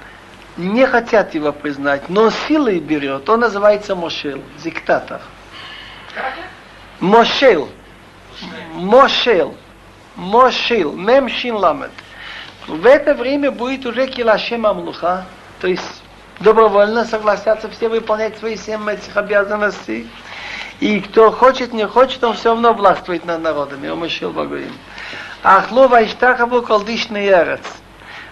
не 0.57 0.85
хотят 0.87 1.35
его 1.35 1.53
признать, 1.53 2.09
но 2.09 2.31
силой 2.31 2.79
берет, 2.79 3.29
он 3.29 3.39
называется 3.39 3.95
Мошел, 3.95 4.41
диктатор. 4.61 5.21
Мошел. 6.99 7.69
Мошел. 8.73 9.55
Мошил, 10.21 10.93
Мем 10.93 11.27
Шин 11.29 11.55
Ламед. 11.55 11.89
В 12.67 12.85
это 12.85 13.15
время 13.15 13.49
будет 13.49 13.87
уже 13.87 14.05
Килашем 14.05 14.67
Амлуха, 14.67 15.25
то 15.59 15.65
есть 15.65 16.03
добровольно 16.39 17.05
согласятся 17.05 17.67
все 17.69 17.89
выполнять 17.89 18.37
свои 18.37 18.55
семь 18.55 18.87
этих 18.87 19.17
обязанностей. 19.17 20.07
И 20.79 20.99
кто 20.99 21.31
хочет, 21.31 21.73
не 21.73 21.87
хочет, 21.87 22.23
он 22.23 22.35
все 22.35 22.49
равно 22.49 22.73
властвует 22.73 23.25
над 23.25 23.41
народами. 23.41 23.89
Он 23.89 23.97
мышил 23.97 24.29
Багуим. 24.29 24.71
Ахло 25.41 25.87
вайштахаву 25.87 26.61
колдишный 26.61 27.25
ярец. 27.25 27.65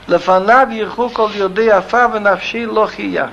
Лефанав 0.06 0.71
ерху 0.71 1.10
кол 1.10 1.32
юдея 1.32 1.84
навши 2.19 2.69
лохи 2.69 3.02
я. 3.02 3.32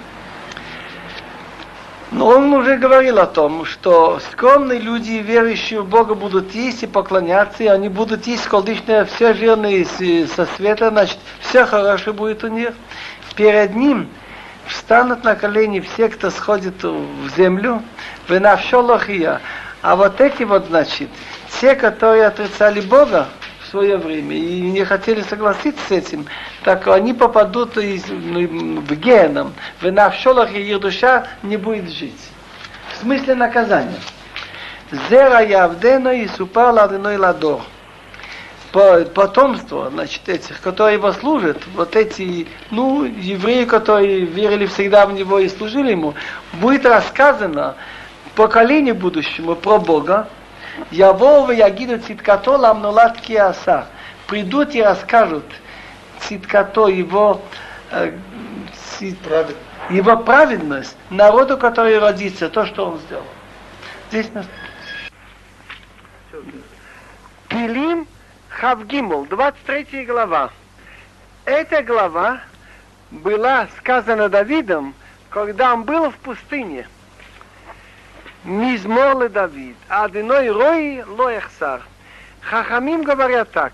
Но 2.13 2.29
он 2.29 2.53
уже 2.53 2.77
говорил 2.77 3.19
о 3.19 3.27
том, 3.27 3.65
что 3.65 4.21
скромные 4.31 4.79
люди, 4.79 5.13
верующие 5.13 5.81
в 5.81 5.89
Бога, 5.89 6.15
будут 6.15 6.55
есть 6.55 6.85
и 6.85 6.87
поклоняться, 6.87 7.65
и 7.65 7.67
они 7.67 7.89
будут 7.89 8.27
есть 8.29 8.47
колдычные, 8.47 9.05
все 9.07 9.35
жирные 9.35 9.85
со 9.85 10.47
света, 10.57 10.91
значит, 10.91 11.19
все 11.41 11.67
хорошо 11.67 12.13
будет 12.13 12.45
у 12.45 12.49
них. 12.49 12.71
Перед 13.35 13.75
ним 13.75 14.09
встанут 14.67 15.25
на 15.25 15.35
колени 15.35 15.81
все, 15.81 16.09
кто 16.09 16.31
сходит 16.31 16.83
в 16.83 17.37
землю, 17.37 17.83
в 18.29 18.39
навшолохия. 18.39 19.41
А 19.83 19.97
вот 19.97 20.21
эти 20.21 20.45
вот, 20.45 20.67
значит, 20.67 21.09
те, 21.61 21.75
которые 21.75 22.27
отрицали 22.27 22.81
Бога, 22.81 23.29
свое 23.71 23.97
время 23.97 24.37
и 24.37 24.61
не 24.61 24.85
хотели 24.85 25.23
согласиться 25.23 25.81
с 25.89 25.91
этим, 25.91 26.27
так 26.65 26.87
они 26.89 27.13
попадут 27.13 27.77
из, 27.77 28.05
ну, 28.09 28.81
в 28.81 28.95
геном, 28.95 29.53
в 29.81 29.91
навшолах 29.91 30.55
и 30.55 30.63
их 30.63 30.81
душа 30.81 31.27
не 31.43 31.57
будет 31.57 31.91
жить. 31.91 32.31
В 32.95 33.01
смысле 33.01 33.35
наказания. 33.35 34.01
Зера 35.11 35.41
явдена 35.41 36.15
и 36.15 36.29
супала 36.29 36.85
одной 36.85 37.17
ладор. 37.17 37.61
Потомство, 38.73 39.91
значит, 39.91 40.29
этих, 40.29 40.61
которые 40.61 40.95
его 40.95 41.13
служат, 41.13 41.59
вот 41.75 41.97
эти, 41.97 42.47
ну, 42.71 43.05
евреи, 43.05 43.65
которые 43.65 44.27
верили 44.27 44.67
всегда 44.67 45.07
в 45.07 45.15
него 45.15 45.39
и 45.39 45.49
служили 45.49 45.93
ему, 45.93 46.15
будет 46.55 46.85
рассказано 46.85 47.77
поколению 48.35 48.95
будущему 48.95 49.55
про 49.57 49.79
Бога, 49.79 50.29
Явол 50.91 51.51
ягиду 51.51 51.99
циткато 51.99 52.57
ламнулат 52.57 53.21
киаса. 53.21 53.87
Придут 54.27 54.75
и 54.75 54.83
расскажут 54.83 55.45
циткато 56.21 56.89
его, 56.89 57.41
э, 57.91 58.13
цит, 58.99 59.19
его 59.91 60.17
праведность 60.19 60.97
народу, 61.11 61.57
который 61.57 61.99
родится, 61.99 62.49
то, 62.49 62.67
что 62.67 62.91
он 62.91 62.99
сделал. 62.99 63.25
Здесь 64.11 64.33
нас... 64.33 64.47
Пилим 67.49 68.07
Хавгимул, 68.49 69.25
23 69.27 70.05
глава. 70.05 70.51
Эта 71.45 71.83
глава 71.83 72.41
была 73.11 73.69
сказана 73.79 74.29
Давидом, 74.29 74.95
когда 75.31 75.73
он 75.73 75.85
был 75.85 76.11
в 76.11 76.17
пустыне– 76.17 76.89
Мизмор 78.47 79.29
Давид, 79.29 79.75
Адыной 79.89 80.49
Рой 80.51 81.03
Лоехсар. 81.03 81.83
Хахамим 82.43 83.03
говорят 83.03 83.51
так. 83.51 83.73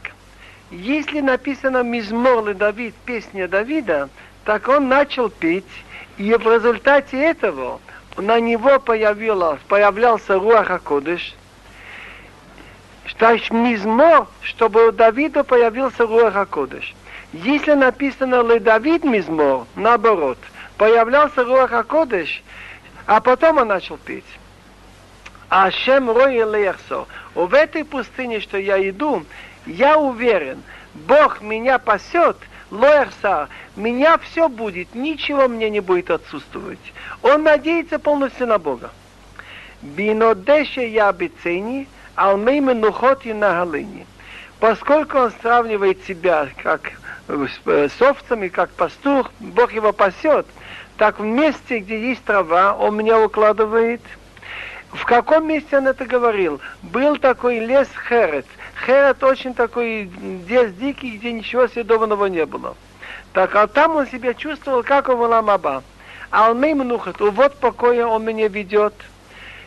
Если 0.70 1.20
написано 1.20 1.82
Мизмор 1.82 2.54
Давид, 2.54 2.94
песня 3.04 3.48
Давида, 3.48 4.08
так 4.46 4.68
он 4.68 4.88
начал 4.88 5.28
петь, 5.28 5.66
и 6.16 6.34
в 6.34 6.50
результате 6.50 7.18
этого 7.18 7.82
на 8.16 8.40
него 8.40 8.80
появилось, 8.80 9.60
появлялся 9.68 10.36
Руаха 10.36 10.78
Кодыш, 10.78 11.34
что 13.04 13.36
Мизмор, 13.50 14.26
чтобы 14.40 14.88
у 14.88 14.92
Давида 14.92 15.44
появился 15.44 16.06
Руаха 16.06 16.46
Кодыш. 16.46 16.94
Если 17.34 17.74
написано 17.74 18.40
Ле 18.40 18.58
Давид 18.58 19.04
Мизмор, 19.04 19.66
наоборот, 19.76 20.38
появлялся 20.78 21.44
Руаха 21.44 21.82
Кодыш, 21.82 22.42
а 23.04 23.20
потом 23.20 23.58
он 23.58 23.68
начал 23.68 23.98
петь. 23.98 24.24
Ашем 25.52 26.10
Рой 26.10 26.38
Лехсо. 26.50 27.04
В 27.34 27.52
этой 27.52 27.84
пустыне, 27.84 28.40
что 28.40 28.56
я 28.56 28.88
иду, 28.88 29.26
я 29.66 29.98
уверен, 29.98 30.62
Бог 30.94 31.42
меня 31.42 31.78
пасет, 31.78 32.38
Лоерса, 32.70 33.50
меня 33.76 34.16
все 34.16 34.48
будет, 34.48 34.94
ничего 34.94 35.48
мне 35.48 35.68
не 35.68 35.80
будет 35.80 36.10
отсутствовать. 36.10 36.80
Он 37.20 37.42
надеется 37.42 37.98
полностью 37.98 38.46
на 38.46 38.58
Бога. 38.58 38.92
Бинодеше 39.82 40.86
я 40.86 41.12
бецени, 41.12 41.86
алмейме 42.14 42.72
нухоти 42.72 43.34
на 43.34 43.50
галыни. 43.50 44.06
Поскольку 44.58 45.18
он 45.18 45.32
сравнивает 45.42 46.02
себя 46.06 46.48
как 46.62 46.92
с 47.28 48.00
овцами, 48.00 48.48
как 48.48 48.70
пастух, 48.70 49.30
Бог 49.38 49.74
его 49.74 49.92
пасет, 49.92 50.46
так 50.96 51.20
в 51.20 51.24
месте, 51.24 51.80
где 51.80 52.08
есть 52.08 52.24
трава, 52.24 52.74
он 52.74 52.96
меня 52.96 53.20
укладывает– 53.20 54.00
в 54.92 55.04
каком 55.06 55.48
месте 55.48 55.78
он 55.78 55.88
это 55.88 56.04
говорил? 56.04 56.60
Был 56.82 57.16
такой 57.16 57.60
лес 57.60 57.88
Херет. 58.08 58.46
Херет 58.84 59.22
очень 59.24 59.54
такой 59.54 60.10
лес 60.48 60.72
дикий, 60.74 61.16
где 61.16 61.32
ничего 61.32 61.66
съедобного 61.66 62.26
не 62.26 62.44
было. 62.44 62.76
Так, 63.32 63.54
а 63.56 63.66
там 63.66 63.96
он 63.96 64.06
себя 64.06 64.34
чувствовал, 64.34 64.82
как 64.82 65.08
у 65.08 65.16
Валамаба. 65.16 65.82
А 66.30 66.50
он 66.50 66.60
мнухат, 66.60 67.20
вот 67.20 67.56
покоя 67.58 68.06
он 68.06 68.24
меня 68.24 68.48
ведет. 68.48 68.94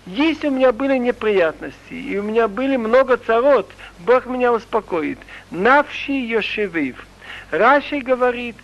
Если 0.05 0.49
у 0.49 0.51
меня 0.51 0.71
были 0.71 0.97
неприятности, 0.97 1.93
и 1.93 2.17
у 2.17 2.23
меня 2.23 2.47
были 2.47 2.75
много 2.75 3.17
царот, 3.17 3.69
Бог 3.99 4.27
меня 4.27 4.53
успокоит. 4.53 5.17
Навши 5.49 6.11
Йошевив. 6.11 7.03
Раши 7.49 7.99
говорит, 7.99 8.55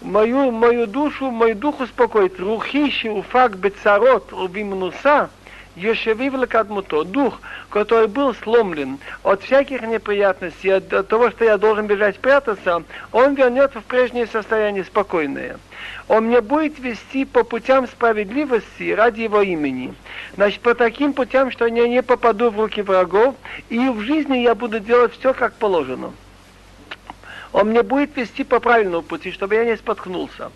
мою, 0.00 0.52
мою 0.52 0.86
душу, 0.86 1.32
мою 1.32 1.56
дух 1.56 1.80
успокоит. 1.80 2.38
Рухиши 2.38 3.10
уфак 3.10 3.56
бецарот 3.56 4.32
убимнуса, 4.32 5.30
Ешевив 5.76 6.34
лекадмуто, 6.34 7.02
дух, 7.02 7.40
который 7.70 8.06
был 8.06 8.32
сломлен 8.34 8.98
от 9.24 9.42
всяких 9.42 9.82
неприятностей, 9.82 10.70
от 10.70 11.08
того, 11.08 11.30
что 11.30 11.44
я 11.44 11.58
должен 11.58 11.86
бежать 11.86 12.20
прятаться, 12.20 12.84
он 13.10 13.34
вернется 13.34 13.80
в 13.80 13.84
прежнее 13.84 14.26
состояние 14.26 14.84
спокойное. 14.84 15.58
Он 16.06 16.26
мне 16.26 16.40
будет 16.40 16.78
вести 16.78 17.24
по 17.24 17.42
путям 17.42 17.88
справедливости 17.88 18.92
ради 18.92 19.22
его 19.22 19.42
имени. 19.42 19.94
Значит, 20.36 20.60
по 20.60 20.74
таким 20.74 21.12
путям, 21.12 21.50
что 21.50 21.66
я 21.66 21.88
не 21.88 22.02
попаду 22.02 22.50
в 22.50 22.60
руки 22.60 22.80
врагов, 22.80 23.34
и 23.68 23.88
в 23.88 24.00
жизни 24.00 24.38
я 24.38 24.54
буду 24.54 24.78
делать 24.78 25.12
все, 25.18 25.34
как 25.34 25.54
положено. 25.54 26.12
Он 27.52 27.68
мне 27.68 27.82
будет 27.82 28.16
вести 28.16 28.44
по 28.44 28.60
правильному 28.60 29.02
пути, 29.02 29.32
чтобы 29.32 29.54
я 29.54 29.64
не 29.64 29.76
споткнулся. 29.76 30.50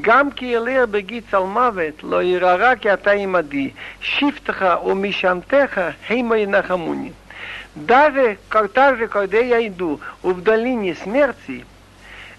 גם 0.00 0.30
כי 0.30 0.46
ילך 0.46 0.88
בגיץ 0.90 1.34
על 1.34 1.42
מוות, 1.42 2.02
לא 2.02 2.22
ירא 2.22 2.74
כי 2.74 2.92
אתה 2.92 3.10
עמדי, 3.10 3.70
שבטך 4.00 4.64
ומשענתך 4.84 5.80
המה 6.08 6.36
ינחמוני. 6.36 7.10
Даже 7.76 8.38
так 8.72 8.96
же, 8.98 9.06
когда 9.06 9.38
я 9.38 9.64
иду 9.66 10.00
в 10.22 10.40
долине 10.40 10.96
смерти, 10.96 11.64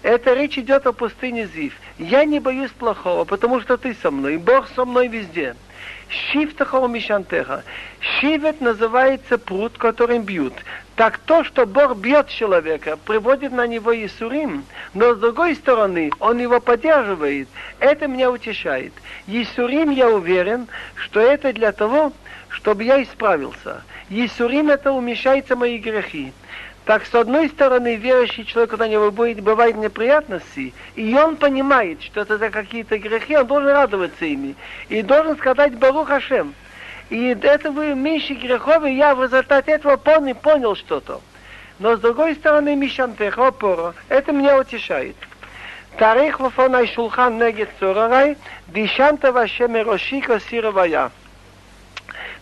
это 0.02 0.34
речь 0.34 0.58
идет 0.58 0.86
о 0.86 0.92
пустыне 0.92 1.46
Зив. 1.46 1.74
Я 1.98 2.24
не 2.24 2.40
боюсь 2.40 2.70
плохого, 2.70 3.24
потому 3.24 3.60
что 3.60 3.76
ты 3.76 3.96
со 4.02 4.10
мной, 4.10 4.36
Бог 4.36 4.68
со 4.74 4.84
мной 4.84 5.08
везде. 5.08 5.54
Шифтаха 6.15 6.75
у 6.75 6.87
Мишантеха. 6.87 7.63
Шивет 7.99 8.61
называется 8.61 9.37
пруд, 9.37 9.77
которым 9.77 10.23
бьют. 10.23 10.53
Так 10.95 11.17
то, 11.17 11.43
что 11.43 11.65
Бог 11.65 11.97
бьет 11.97 12.29
человека, 12.29 12.97
приводит 12.97 13.51
на 13.51 13.67
него 13.67 13.93
Исурим, 13.93 14.65
но 14.93 15.13
с 15.13 15.19
другой 15.19 15.55
стороны, 15.55 16.11
он 16.19 16.37
его 16.39 16.61
поддерживает. 16.61 17.49
Это 17.79 18.07
меня 18.07 18.31
утешает. 18.31 18.93
Исурим, 19.27 19.89
я 19.89 20.09
уверен, 20.09 20.67
что 20.95 21.19
это 21.19 21.51
для 21.51 21.73
того, 21.73 22.13
чтобы 22.47 22.83
я 22.83 23.03
исправился. 23.03 23.83
Исурим 24.09 24.69
это 24.69 24.93
умещается 24.93 25.55
мои 25.55 25.77
грехи. 25.77 26.31
Так, 26.85 27.07
с 27.07 27.15
одной 27.15 27.49
стороны, 27.49 27.95
верующий 27.95 28.45
человек, 28.45 28.79
у 28.79 28.85
него 28.85 29.09
будет, 29.11 29.41
бывает 29.41 29.75
неприятности, 29.75 30.71
и 30.95 31.15
он 31.15 31.35
понимает, 31.35 32.03
что 32.03 32.21
это 32.21 32.37
за 32.37 32.51
какие-то 32.51 32.99
грехи, 32.99 33.35
он 33.35 33.47
должен 33.47 33.69
радоваться 33.71 34.23
ими. 34.25 34.55
И 34.89 35.01
должен 35.01 35.35
сказать 35.35 35.75
Барух 35.77 36.07
Хашем. 36.07 36.53
И 37.09 37.35
это 37.41 37.71
вы 37.71 37.95
меньше 37.95 38.33
грехов, 38.33 38.85
и 38.85 38.93
я 38.93 39.15
в 39.15 39.23
результате 39.23 39.71
этого 39.71 39.97
понял, 39.97 40.35
понял 40.35 40.75
что-то. 40.75 41.21
Но 41.79 41.97
с 41.97 41.99
другой 41.99 42.35
стороны, 42.35 42.75
Мишантех, 42.75 43.39
опора, 43.39 43.95
это 44.07 44.31
меня 44.31 44.59
утешает. 44.59 45.15
Тарих 45.97 46.39
вафонай 46.39 46.87
шулхан 46.87 47.39
негет 47.39 47.69
цорарай, 47.79 48.37
дишанта 48.67 49.31
ваше 49.31 49.67
мирошика 49.67 50.39
сировая. 50.39 51.11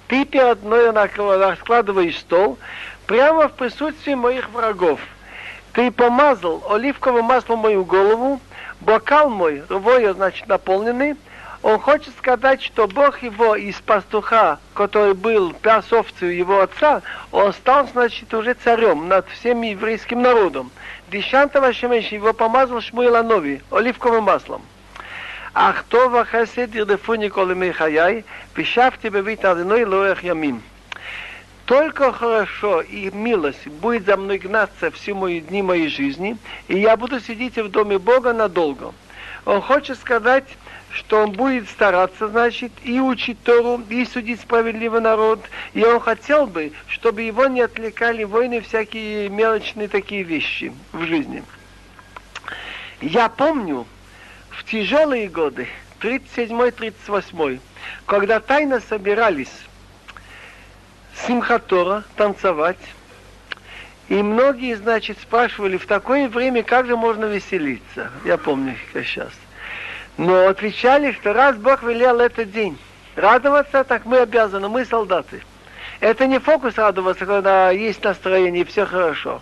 Ты 0.08 0.26
перед 0.26 0.64
мной 0.64 0.92
раскладываешь 0.92 2.20
стол, 2.20 2.58
прямо 3.07 3.49
в 3.49 3.53
присутствии 3.53 4.15
моих 4.15 4.49
врагов. 4.51 5.01
Ты 5.73 5.91
помазал 5.91 6.63
оливковым 6.69 7.27
маслом 7.27 7.61
мою 7.61 7.85
голову, 7.85 8.41
бокал 8.81 9.31
мой, 9.31 9.63
рвою, 9.69 10.15
значит, 10.15 10.47
наполненный. 10.49 11.17
Он 11.63 11.79
хочет 11.81 12.17
сказать, 12.19 12.63
что 12.63 12.87
Бог 12.87 13.23
его 13.23 13.57
из 13.57 13.77
пастуха, 13.81 14.59
который 14.75 15.15
был 15.15 15.53
пас 15.55 15.87
его 16.21 16.61
отца, 16.61 17.03
он 17.33 17.53
стал, 17.53 17.89
значит, 17.89 18.33
уже 18.33 18.55
царем 18.55 19.09
над 19.09 19.29
всем 19.29 19.63
еврейским 19.63 20.23
народом. 20.23 20.71
Дишантова 21.11 21.73
Шемеш 21.73 22.07
его 22.09 22.33
помазал 22.33 22.81
Шмуиланови 22.81 23.63
оливковым 23.71 24.25
маслом. 24.25 24.63
Ах 25.55 25.85
това 25.89 26.25
хесед 26.25 26.75
ירדפוני 26.75 27.31
כל 27.31 27.49
ימי 27.51 27.73
חיי, 27.73 28.23
ושבתי 28.57 29.11
בבית 29.11 29.45
אדוני 29.45 29.85
לאורך 29.85 30.25
ימים. 30.25 30.61
только 31.66 32.12
хорошо 32.12 32.82
и 32.82 33.10
милость 33.12 33.68
будет 33.68 34.06
за 34.06 34.18
мной 34.18 34.38
гнаться 34.38 34.92
всю 34.92 35.16
мои 35.16 35.40
дни 35.40 35.62
моей 35.62 35.88
жизни, 35.88 36.38
и 36.68 36.78
я 36.78 36.98
буду 36.98 37.20
сидеть 37.20 37.58
в 37.58 37.70
доме 37.70 38.00
Бога 38.00 38.34
надолго. 38.34 38.94
Он 39.46 39.62
хочет 39.62 39.98
сказать, 40.00 40.46
что 40.92 41.24
он 41.24 41.32
будет 41.32 41.70
стараться, 41.70 42.28
значит, 42.28 42.72
и 42.84 43.00
учить 43.00 43.42
Тору, 43.44 43.82
и 43.90 44.06
судить 44.06 44.42
справедливый 44.42 45.02
народ. 45.02 45.40
И 45.74 45.84
он 45.84 46.00
хотел 46.00 46.48
бы, 46.48 46.72
чтобы 46.88 47.24
его 47.24 47.48
не 47.48 47.62
отвлекали 47.62 48.24
войны, 48.24 48.62
всякие 48.62 49.30
мелочные 49.30 49.88
такие 49.88 50.24
вещи 50.24 50.72
в 50.92 51.06
жизни. 51.06 51.44
Я 53.02 53.28
помню, 53.28 53.86
в 54.50 54.64
тяжелые 54.66 55.28
годы, 55.28 55.68
37-38, 56.00 57.60
когда 58.06 58.40
тайно 58.40 58.80
собирались 58.80 59.52
Симхатора, 61.16 62.04
танцевать. 62.16 62.78
И 64.10 64.22
многие, 64.22 64.76
значит, 64.76 65.18
спрашивали, 65.22 65.78
в 65.78 65.88
такое 65.88 66.28
время 66.28 66.64
как 66.64 66.88
же 66.88 66.98
можно 66.98 67.26
веселиться? 67.26 68.12
Я 68.26 68.38
помню 68.38 68.76
как 68.92 69.06
сейчас. 69.06 69.32
Но 70.18 70.48
отвечали, 70.48 71.12
что 71.14 71.34
раз 71.34 71.56
Бог 71.56 71.84
велел 71.84 72.20
этот 72.20 72.52
день 72.52 72.78
радоваться, 73.16 73.84
так 73.84 74.06
мы 74.06 74.20
обязаны, 74.20 74.70
мы 74.70 74.86
солдаты. 74.86 75.42
Это 76.00 76.28
не 76.28 76.40
фокус 76.40 76.78
радоваться, 76.78 77.26
когда 77.26 77.72
есть 77.72 78.04
настроение 78.04 78.64
и 78.64 78.66
все 78.66 78.86
хорошо. 78.86 79.42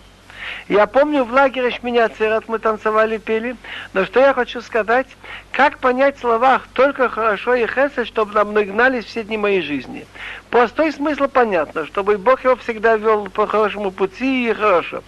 Я 0.67 0.87
помню, 0.87 1.23
в 1.23 1.31
лагере 1.31 1.71
Шминяцерат 1.71 2.47
мы 2.47 2.59
танцевали, 2.59 3.17
пели, 3.17 3.55
но 3.93 4.05
что 4.05 4.19
я 4.19 4.33
хочу 4.33 4.61
сказать, 4.61 5.07
как 5.51 5.79
понять 5.79 6.17
в 6.17 6.21
словах 6.21 6.67
только 6.73 7.09
хорошо 7.09 7.55
и 7.55 7.67
хесед, 7.67 8.07
чтобы 8.07 8.33
нам 8.33 8.53
нагнались 8.53 9.05
все 9.05 9.23
дни 9.23 9.37
моей 9.37 9.61
жизни. 9.61 10.05
Простой 10.49 10.91
смысл 10.91 11.27
понятно, 11.27 11.85
чтобы 11.85 12.17
Бог 12.17 12.43
его 12.43 12.55
всегда 12.55 12.95
вел 12.95 13.29
по 13.29 13.47
хорошему 13.47 13.91
пути 13.91 14.49
и 14.49 14.53
хорошо. 14.53 15.03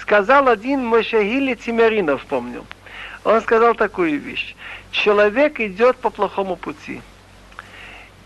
Сказал 0.00 0.48
один 0.48 0.84
Мошагили 0.84 1.54
Тимеринов, 1.54 2.24
помню. 2.26 2.64
Он 3.24 3.40
сказал 3.42 3.74
такую 3.74 4.20
вещь. 4.20 4.54
Человек 4.92 5.60
идет 5.60 5.96
по 5.96 6.10
плохому 6.10 6.56
пути. 6.56 7.02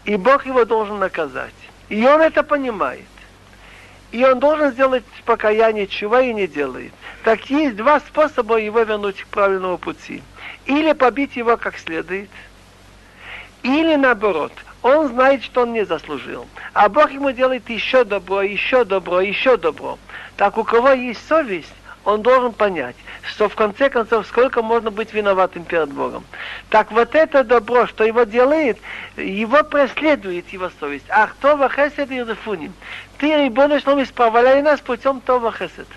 И 0.04 0.16
Бог 0.16 0.46
его 0.46 0.64
должен 0.64 0.98
наказать. 0.98 1.54
И 1.88 2.06
он 2.06 2.20
это 2.20 2.42
понимает. 2.42 3.09
И 4.12 4.24
он 4.24 4.40
должен 4.40 4.72
сделать 4.72 5.04
покаяние, 5.24 5.86
чего 5.86 6.18
и 6.18 6.32
не 6.32 6.46
делает. 6.46 6.92
Так 7.24 7.48
есть 7.48 7.76
два 7.76 8.00
способа 8.00 8.56
его 8.56 8.82
вернуть 8.82 9.22
к 9.22 9.26
правильному 9.26 9.78
пути. 9.78 10.22
Или 10.66 10.92
побить 10.92 11.36
его 11.36 11.56
как 11.56 11.78
следует, 11.78 12.28
или 13.62 13.94
наоборот, 13.96 14.52
он 14.82 15.08
знает, 15.08 15.42
что 15.42 15.62
он 15.62 15.72
не 15.72 15.84
заслужил. 15.84 16.46
А 16.72 16.88
Бог 16.88 17.10
ему 17.10 17.30
делает 17.30 17.68
еще 17.68 18.04
добро, 18.04 18.42
еще 18.42 18.84
добро, 18.84 19.20
еще 19.20 19.56
добро. 19.56 19.98
Так 20.36 20.56
у 20.56 20.64
кого 20.64 20.92
есть 20.92 21.26
совесть, 21.28 21.72
он 22.04 22.22
должен 22.22 22.52
понять, 22.52 22.96
что 23.22 23.48
в 23.48 23.54
конце 23.54 23.90
концов, 23.90 24.26
сколько 24.26 24.62
можно 24.62 24.90
быть 24.90 25.12
виноватым 25.12 25.64
перед 25.64 25.92
Богом. 25.92 26.24
Так 26.70 26.90
вот 26.92 27.14
это 27.14 27.44
добро, 27.44 27.86
что 27.86 28.04
его 28.04 28.24
делает, 28.24 28.78
его 29.16 29.62
преследует 29.64 30.48
его 30.48 30.70
совесть. 30.80 31.04
Ах, 31.10 31.34
то 31.40 31.56
вахесед 31.56 32.10
и 32.10 32.24
Ты, 33.18 33.44
Рибон 33.44 33.78
Шлом, 33.80 34.02
исправляй 34.02 34.62
нас 34.62 34.80
путем 34.80 35.20
това 35.20 35.52
хесед. 35.52 35.88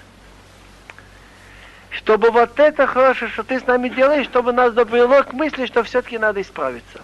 Чтобы 1.91 2.31
вот 2.31 2.59
это 2.59 2.87
хорошее, 2.87 3.31
что 3.31 3.43
ты 3.43 3.59
с 3.59 3.67
нами 3.67 3.87
делаешь, 3.87 4.25
чтобы 4.25 4.51
нас 4.51 4.73
довело 4.73 5.23
к 5.23 5.31
мысли, 5.31 5.67
что 5.67 5.83
все-таки 5.83 6.17
надо 6.17 6.41
исправиться. 6.41 7.01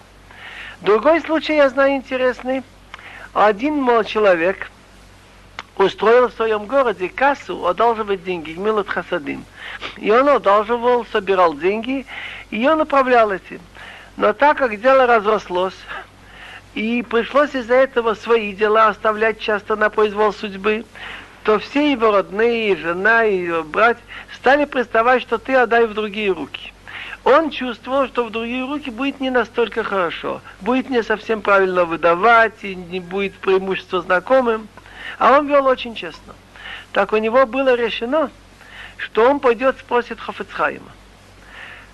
Другой 0.80 1.20
случай 1.22 1.54
я 1.54 1.68
знаю 1.68 1.94
интересный. 1.94 2.62
Один 3.32 3.76
мол 3.76 4.02
человек– 4.04 4.68
устроил 5.76 6.28
в 6.28 6.34
своем 6.34 6.66
городе 6.66 7.08
кассу 7.08 7.66
одалживать 7.66 8.24
деньги, 8.24 8.52
Гмилот 8.52 8.88
Хасадим. 8.88 9.44
И 9.96 10.10
он 10.10 10.28
одалживал, 10.28 11.06
собирал 11.12 11.54
деньги, 11.54 12.06
и 12.50 12.66
он 12.68 12.80
управлял 12.80 13.30
этим. 13.30 13.60
Но 14.16 14.32
так 14.32 14.58
как 14.58 14.80
дело 14.80 15.06
разрослось, 15.06 15.76
и 16.74 17.02
пришлось 17.02 17.54
из-за 17.54 17.74
этого 17.74 18.14
свои 18.14 18.52
дела 18.52 18.88
оставлять 18.88 19.40
часто 19.40 19.76
на 19.76 19.90
произвол 19.90 20.32
судьбы, 20.32 20.84
то 21.42 21.58
все 21.58 21.92
его 21.92 22.12
родные, 22.12 22.72
и 22.72 22.76
жена, 22.76 23.24
и 23.24 23.44
его 23.44 23.62
брат 23.62 23.98
стали 24.34 24.66
приставать, 24.66 25.22
что 25.22 25.38
ты 25.38 25.54
отдай 25.54 25.86
в 25.86 25.94
другие 25.94 26.32
руки. 26.32 26.72
Он 27.24 27.50
чувствовал, 27.50 28.06
что 28.06 28.24
в 28.24 28.30
другие 28.30 28.64
руки 28.64 28.90
будет 28.90 29.20
не 29.20 29.30
настолько 29.30 29.84
хорошо, 29.84 30.40
будет 30.60 30.88
не 30.88 31.02
совсем 31.02 31.42
правильно 31.42 31.84
выдавать, 31.84 32.62
и 32.62 32.74
не 32.74 33.00
будет 33.00 33.34
преимущества 33.34 34.00
знакомым. 34.00 34.68
А 35.18 35.38
он 35.38 35.48
вел 35.48 35.66
очень 35.66 35.94
честно. 35.94 36.34
Так 36.92 37.12
у 37.12 37.16
него 37.16 37.46
было 37.46 37.74
решено, 37.74 38.30
что 38.96 39.28
он 39.28 39.40
пойдет 39.40 39.78
спросит 39.78 40.20
Хофецхайма. 40.20 40.90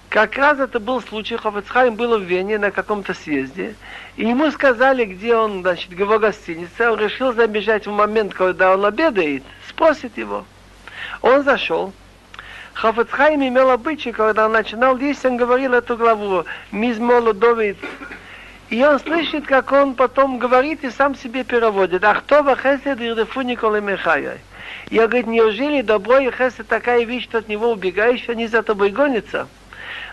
Как 0.08 0.36
раз 0.36 0.58
это 0.60 0.78
был 0.78 1.02
случай, 1.02 1.36
Хофецхайм 1.36 1.96
был 1.96 2.18
в 2.18 2.22
Вене 2.22 2.58
на 2.58 2.70
каком-то 2.70 3.12
съезде, 3.12 3.74
и 4.16 4.26
ему 4.26 4.50
сказали, 4.50 5.04
где 5.04 5.36
он, 5.36 5.62
значит, 5.62 5.90
его 5.90 6.18
гостинице, 6.18 6.90
он 6.90 6.98
решил 6.98 7.32
забежать 7.32 7.86
в 7.86 7.90
момент, 7.90 8.32
когда 8.32 8.72
он 8.72 8.84
обедает, 8.84 9.42
спросит 9.68 10.16
его. 10.16 10.44
Он 11.22 11.42
зашел, 11.42 11.92
Хафацхайм 12.74 13.46
имел 13.46 13.70
обычай, 13.70 14.12
когда 14.12 14.46
он 14.46 14.52
начинал 14.52 14.96
есть, 14.96 15.24
он 15.24 15.36
говорил 15.36 15.74
эту 15.74 15.96
главу 15.96 16.44
«Мизмолу 16.70 17.32
Довид». 17.32 17.78
И 18.68 18.84
он 18.84 18.98
слышит, 18.98 19.46
как 19.46 19.70
он 19.70 19.94
потом 19.94 20.38
говорит 20.38 20.82
и 20.82 20.90
сам 20.90 21.14
себе 21.14 21.44
переводит. 21.44 22.02
Ахтова 22.02 22.56
хесед 22.56 23.00
ирдефу 23.00 23.42
Николай 23.42 23.80
Михайай. 23.80 24.38
Я 24.90 25.06
говорю, 25.06 25.28
неужели 25.28 25.82
добро 25.82 26.18
и 26.18 26.30
хесед 26.30 26.66
такая 26.66 27.04
вещь, 27.04 27.24
что 27.24 27.38
от 27.38 27.48
него 27.48 27.70
убегаешь, 27.70 28.28
они 28.28 28.48
за 28.48 28.62
тобой 28.62 28.90
гонятся? 28.90 29.46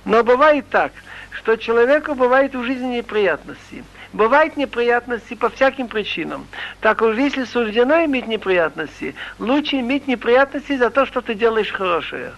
Но 0.06 0.24
бывает 0.24 0.70
так, 0.70 0.92
что 1.32 1.56
человеку 1.56 2.14
бывает 2.14 2.54
в 2.54 2.64
жизни 2.64 2.98
неприятности. 2.98 3.84
Бывают 4.12 4.56
неприятности 4.56 5.34
по 5.34 5.50
всяким 5.50 5.88
причинам. 5.88 6.46
Так 6.80 7.02
уж 7.02 7.18
если 7.18 7.46
суждено 7.46 8.06
иметь 8.06 8.28
неприятности, 8.28 9.16
лучше 9.40 9.80
иметь 9.80 10.08
неприятности 10.08 10.78
за 10.78 10.92
то, 10.92 11.08
что 11.08 11.22
ты 11.22 11.34
делаешь 11.34 11.72
хорошее. 11.72 12.34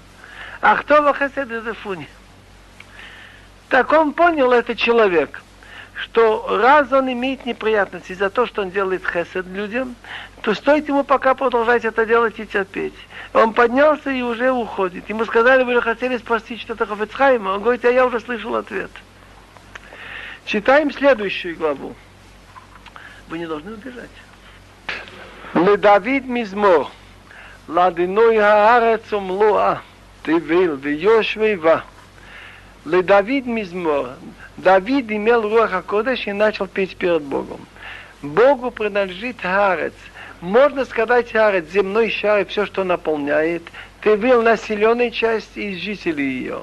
А 0.61 0.77
кто 0.77 1.01
в 1.01 1.13
хесед 1.17 1.51
и 1.51 2.07
Так 3.67 3.91
он 3.91 4.13
понял, 4.13 4.53
этот 4.53 4.77
человек, 4.77 5.41
что 5.94 6.58
раз 6.62 6.90
он 6.92 7.12
имеет 7.12 7.44
неприятности 7.44 8.14
за 8.14 8.30
то, 8.30 8.46
что 8.46 8.62
он 8.62 8.70
делает 8.70 9.06
хесед 9.06 9.46
людям, 9.46 9.94
то 10.42 10.54
стоит 10.54 10.88
ему 10.88 11.04
пока 11.04 11.34
продолжать 11.34 11.84
это 11.84 12.06
делать 12.06 12.38
и 12.38 12.46
терпеть. 12.46 12.94
Он 13.34 13.52
поднялся 13.52 14.10
и 14.10 14.22
уже 14.22 14.50
уходит. 14.50 15.08
Ему 15.10 15.24
сказали, 15.26 15.62
вы 15.62 15.80
хотели 15.82 16.16
спросить 16.16 16.60
что-то 16.60 16.86
Хафецхайма. 16.86 17.50
Он 17.50 17.62
говорит, 17.62 17.84
а 17.84 17.90
я 17.90 18.06
уже 18.06 18.20
слышал 18.20 18.56
ответ. 18.56 18.90
Читаем 20.46 20.90
следующую 20.90 21.56
главу. 21.56 21.94
Вы 23.28 23.38
не 23.38 23.46
должны 23.46 23.74
убежать. 23.74 24.10
לדוד 25.54 26.26
מזמור, 26.26 26.90
לדינוי 27.68 28.40
הארץ 28.40 29.12
ומלואה, 29.12 29.74
תביל 30.22 30.76
ויושבי 30.80 31.56
בה. 31.56 31.80
Ледавид 32.85 33.47
Мизмор. 33.47 34.11
Давид 34.57 35.11
имел 35.11 35.41
Руаха 35.41 35.81
Кодеш 35.81 36.27
и 36.27 36.33
начал 36.33 36.67
петь 36.67 36.95
перед 36.95 37.23
Богом. 37.23 37.59
Богу 38.21 38.69
принадлежит 38.69 39.41
Харец. 39.41 39.93
Можно 40.39 40.85
сказать 40.85 41.31
Харец, 41.31 41.65
земной 41.71 42.11
шар 42.11 42.41
и 42.41 42.45
все, 42.45 42.67
что 42.67 42.83
наполняет. 42.83 43.63
Ты 44.01 44.15
был 44.15 44.43
населенной 44.43 45.09
частью 45.09 45.63
и 45.63 45.79
жителей 45.79 46.29
ее. 46.29 46.61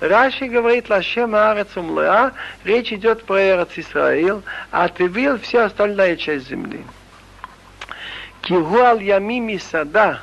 Раши 0.00 0.46
говорит 0.46 0.88
Лашем 0.88 1.34
Арец 1.34 1.76
Умлеа, 1.76 2.32
речь 2.64 2.92
идет 2.92 3.24
про 3.24 3.38
Эрец 3.38 3.68
Исраил, 3.76 4.42
а 4.70 4.88
ты 4.88 5.06
был 5.06 5.38
вся 5.38 5.66
остальная 5.66 6.16
часть 6.16 6.48
земли. 6.48 6.80
Кигуал 8.40 9.00
Ямими 9.00 9.58
Сада, 9.58 10.20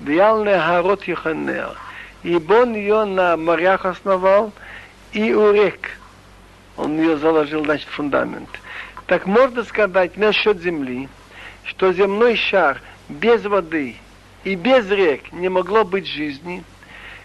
Виал 0.00 0.44
Харот 0.44 1.04
Йоханнер. 1.04 1.78
Ибо 2.22 2.52
он 2.54 2.74
ее 2.74 3.04
на 3.04 3.36
морях 3.36 3.84
основал, 3.84 4.52
и 5.12 5.32
у 5.32 5.52
рек. 5.52 5.98
Он 6.76 6.98
ее 6.98 7.16
заложил, 7.16 7.64
значит, 7.64 7.88
фундамент. 7.88 8.48
Так 9.06 9.26
можно 9.26 9.64
сказать 9.64 10.16
насчет 10.16 10.60
земли, 10.60 11.08
что 11.64 11.92
земной 11.92 12.36
шар 12.36 12.80
без 13.08 13.44
воды 13.44 13.96
и 14.44 14.54
без 14.54 14.88
рек 14.90 15.32
не 15.32 15.48
могло 15.48 15.84
быть 15.84 16.06
жизни– 16.06 16.64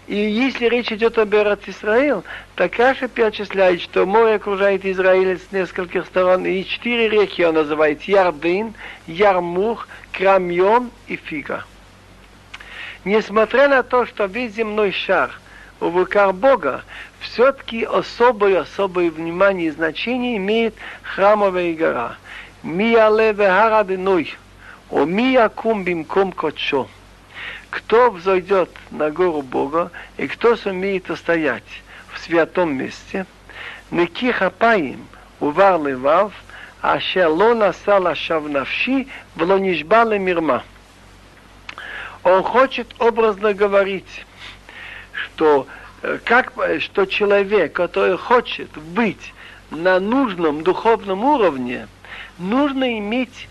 и 0.08 0.16
если 0.16 0.68
речь 0.68 0.90
идет 0.90 1.18
об 1.18 1.34
Эрат 1.34 1.68
Исраил, 1.68 2.24
так 2.54 2.72
Каша 2.72 3.08
перечисляет, 3.08 3.82
что 3.82 4.06
море 4.06 4.36
окружает 4.36 4.86
Израиль 4.86 5.38
с 5.38 5.52
нескольких 5.52 6.06
сторон, 6.06 6.46
и 6.46 6.64
четыре 6.64 7.10
реки 7.10 7.44
он 7.44 7.56
называет 7.56 8.00
Ярдын, 8.04 8.72
Ярмух, 9.06 9.86
Крамьон 10.12 10.90
и 11.08 11.16
Фига. 11.16 11.66
Несмотря 13.04 13.68
на 13.68 13.82
то, 13.82 14.06
что 14.06 14.24
весь 14.24 14.54
земной 14.54 14.92
шар 14.92 15.38
в 15.79 15.97
руках 15.97 16.33
Бога, 16.35 16.83
все-таки 17.19 17.83
особое-особое 17.83 19.11
внимание 19.11 19.67
и 19.67 19.71
значение 19.71 20.37
имеет 20.37 20.75
храмовая 21.01 21.73
гора. 21.73 22.15
Миале 22.63 23.33
вехара 23.33 23.83
деной, 23.83 24.33
о 24.89 25.05
миякум 25.05 25.83
бимком 25.83 26.31
кочо 26.31 26.87
кто 27.73 28.11
взойдет 28.11 28.69
на 28.91 29.09
гору 29.09 29.41
Бога 29.41 29.89
и 30.17 30.27
кто 30.27 30.55
сумеет 30.55 31.09
устоять 31.09 31.63
в 32.11 32.19
святом 32.19 32.77
месте, 32.77 33.25
Неки 33.89 34.31
хапаим 34.31 35.07
увар 35.39 35.79
левав, 35.81 36.31
אשר 36.81 37.29
לא 37.29 37.55
נשא 37.55 37.97
לשווא 37.97 38.49
נפשי 38.49 39.05
ולא 39.37 39.57
נשבע 39.59 40.03
למרמה. 40.03 40.59
Он 42.23 42.43
хочет 42.43 42.93
образно 42.99 43.53
говорить, 43.53 44.25
что, 45.34 45.66
как, 46.24 46.52
что 46.80 47.06
человек, 47.06 47.72
который 47.72 48.16
хочет 48.16 48.70
быть 48.76 49.32
на 49.70 50.00
нужном 50.00 50.62
духовном 50.62 51.24
уровне, 51.24 51.88
нужно 52.38 52.98
иметь 52.98 53.48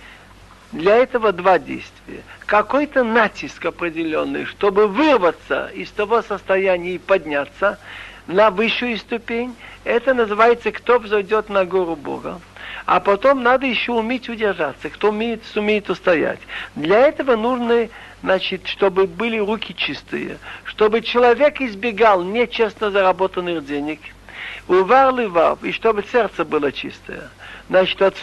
для 0.72 0.96
этого 0.96 1.32
два 1.32 1.60
действия. 1.60 2.24
Какой-то 2.46 3.04
натиск 3.04 3.66
определенный, 3.66 4.46
чтобы 4.46 4.88
вырваться 4.88 5.68
из 5.68 5.90
того 5.92 6.22
состояния 6.22 6.96
и 6.96 6.98
подняться 6.98 7.80
на 8.28 8.52
высшую 8.52 8.98
ступень, 8.98 9.56
это 9.84 10.14
называется, 10.14 10.72
кто 10.72 11.00
взойдет 11.00 11.50
на 11.50 11.66
гору 11.66 11.96
Бога. 11.96 12.42
А 12.88 13.02
потом 13.02 13.44
надо 13.44 13.66
еще 13.66 13.92
уметь 13.92 14.30
удержаться, 14.30 14.90
кто 14.90 15.10
умеет, 15.10 15.44
сумеет 15.54 15.90
устоять. 15.90 16.40
Для 16.74 17.00
этого 17.00 17.36
нужно, 17.36 17.90
значит, 18.24 18.66
чтобы 18.66 19.08
были 19.08 19.38
руки 19.38 19.76
чистые, 19.76 20.38
чтобы 20.64 21.02
человек 21.02 21.60
избегал 21.60 22.24
нечестно 22.24 22.90
заработанных 22.90 23.66
денег, 23.66 24.00
увар 24.70 25.14
и 25.64 25.72
чтобы 25.74 26.06
сердце 26.10 26.46
было 26.46 26.72
чистое. 26.72 27.30
Значит, 27.68 28.02
от, 28.02 28.16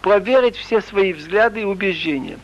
проверить 0.00 0.56
все 0.56 0.80
свои 0.80 1.12
взгляды 1.12 1.60
и 1.60 1.64
убеждения. 1.64 2.38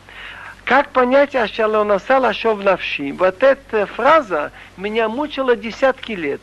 Как 0.67 0.91
понять 0.91 1.35
Ашалонасал 1.35 2.27
Ашов 2.27 2.63
Навши? 2.63 3.15
Вот 3.15 3.43
эта 3.43 3.87
фраза 3.87 4.53
меня 4.77 5.09
мучила 5.09 5.57
десятки 5.57 6.13
лет. 6.13 6.43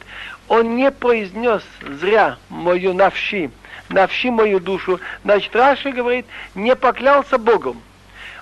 Он 0.49 0.75
не 0.75 0.91
произнес 0.91 1.63
зря 1.81 2.37
мою 2.49 2.93
Навши, 2.93 3.51
Навши 3.89 4.31
мою 4.31 4.59
душу. 4.59 4.99
Значит, 5.23 5.55
Раши 5.55 5.91
говорит, 5.91 6.25
не 6.55 6.75
поклялся 6.75 7.37
Богом. 7.37 7.81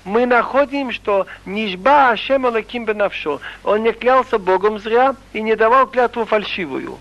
Мы 0.05 0.25
находим, 0.25 0.93
что 0.93 1.27
Нишба 1.45 2.11
Ашем 2.11 2.45
Алаким 2.45 2.85
Бенавшо. 2.85 3.41
Он 3.65 3.83
не 3.83 3.91
клялся 3.91 4.39
Богом 4.39 4.79
зря 4.79 5.15
и 5.33 5.41
не 5.41 5.55
давал 5.55 5.85
клятву 5.87 6.25
фальшивую. 6.25 6.97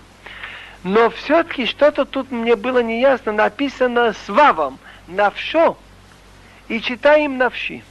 Но 0.83 1.09
все-таки 1.09 1.65
что-то 1.65 2.03
тут 2.03 2.29
мне 2.29 2.57
было 2.57 2.83
неясно. 2.83 3.31
Написано 3.31 4.13
с 4.13 4.29
вавом 4.29 4.77
навшо 5.07 5.77
и 6.67 6.81
читаем 6.81 7.37
навши. 7.37 7.81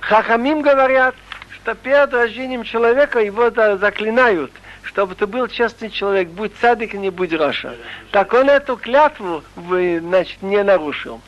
Хахамим 0.00 0.62
говорят, 0.62 1.14
что 1.54 1.74
перед 1.74 2.14
рождением 2.14 2.64
человека 2.64 3.18
его 3.18 3.50
заклинают, 3.50 4.52
чтобы 4.96 5.14
ты 5.14 5.26
был 5.26 5.46
честный 5.46 5.90
человек, 5.90 6.28
будь 6.28 6.52
садик, 6.58 6.94
не 6.94 7.10
будь 7.10 7.34
Роша. 7.34 7.74
Так 8.12 8.32
он 8.32 8.48
эту 8.48 8.78
клятву 8.78 9.44
значит, 9.54 10.40
не 10.40 10.62
нарушил. 10.62 11.20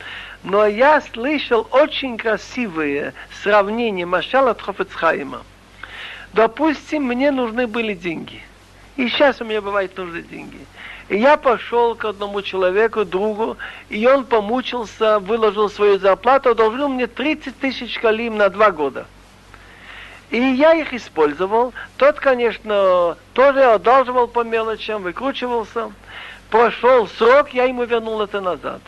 Но 0.43 0.65
я 0.65 0.99
слышал 1.01 1.67
очень 1.69 2.17
красивые 2.17 3.13
сравнения 3.43 4.07
Машала 4.07 4.55
Тхофецхайма. 4.55 5.43
Допустим, 6.33 7.03
мне 7.03 7.29
нужны 7.29 7.67
были 7.67 7.93
деньги. 7.93 8.41
И 8.95 9.07
сейчас 9.07 9.39
у 9.39 9.45
меня 9.45 9.61
бывает 9.61 9.95
нужны 9.95 10.23
деньги. 10.23 10.57
И 11.07 11.17
я 11.17 11.37
пошел 11.37 11.93
к 11.93 12.05
одному 12.05 12.41
человеку, 12.41 13.05
другу, 13.05 13.55
и 13.89 14.03
он 14.07 14.25
помучился, 14.25 15.19
выложил 15.19 15.69
свою 15.69 15.99
зарплату, 15.99 16.49
одолжил 16.49 16.89
мне 16.89 17.05
30 17.05 17.55
тысяч 17.59 17.99
калим 17.99 18.35
на 18.35 18.49
два 18.49 18.71
года. 18.71 19.05
И 20.31 20.37
я 20.37 20.73
их 20.73 20.93
использовал. 20.93 21.73
Тот, 21.97 22.19
конечно, 22.19 23.17
тоже 23.33 23.63
одалживал 23.63 24.27
по 24.27 24.43
мелочам, 24.43 25.01
выкручивался. 25.01 25.91
Прошел 26.49 27.07
срок, 27.07 27.49
я 27.49 27.65
ему 27.65 27.83
вернул 27.83 28.21
это 28.21 28.41
назад. 28.41 28.81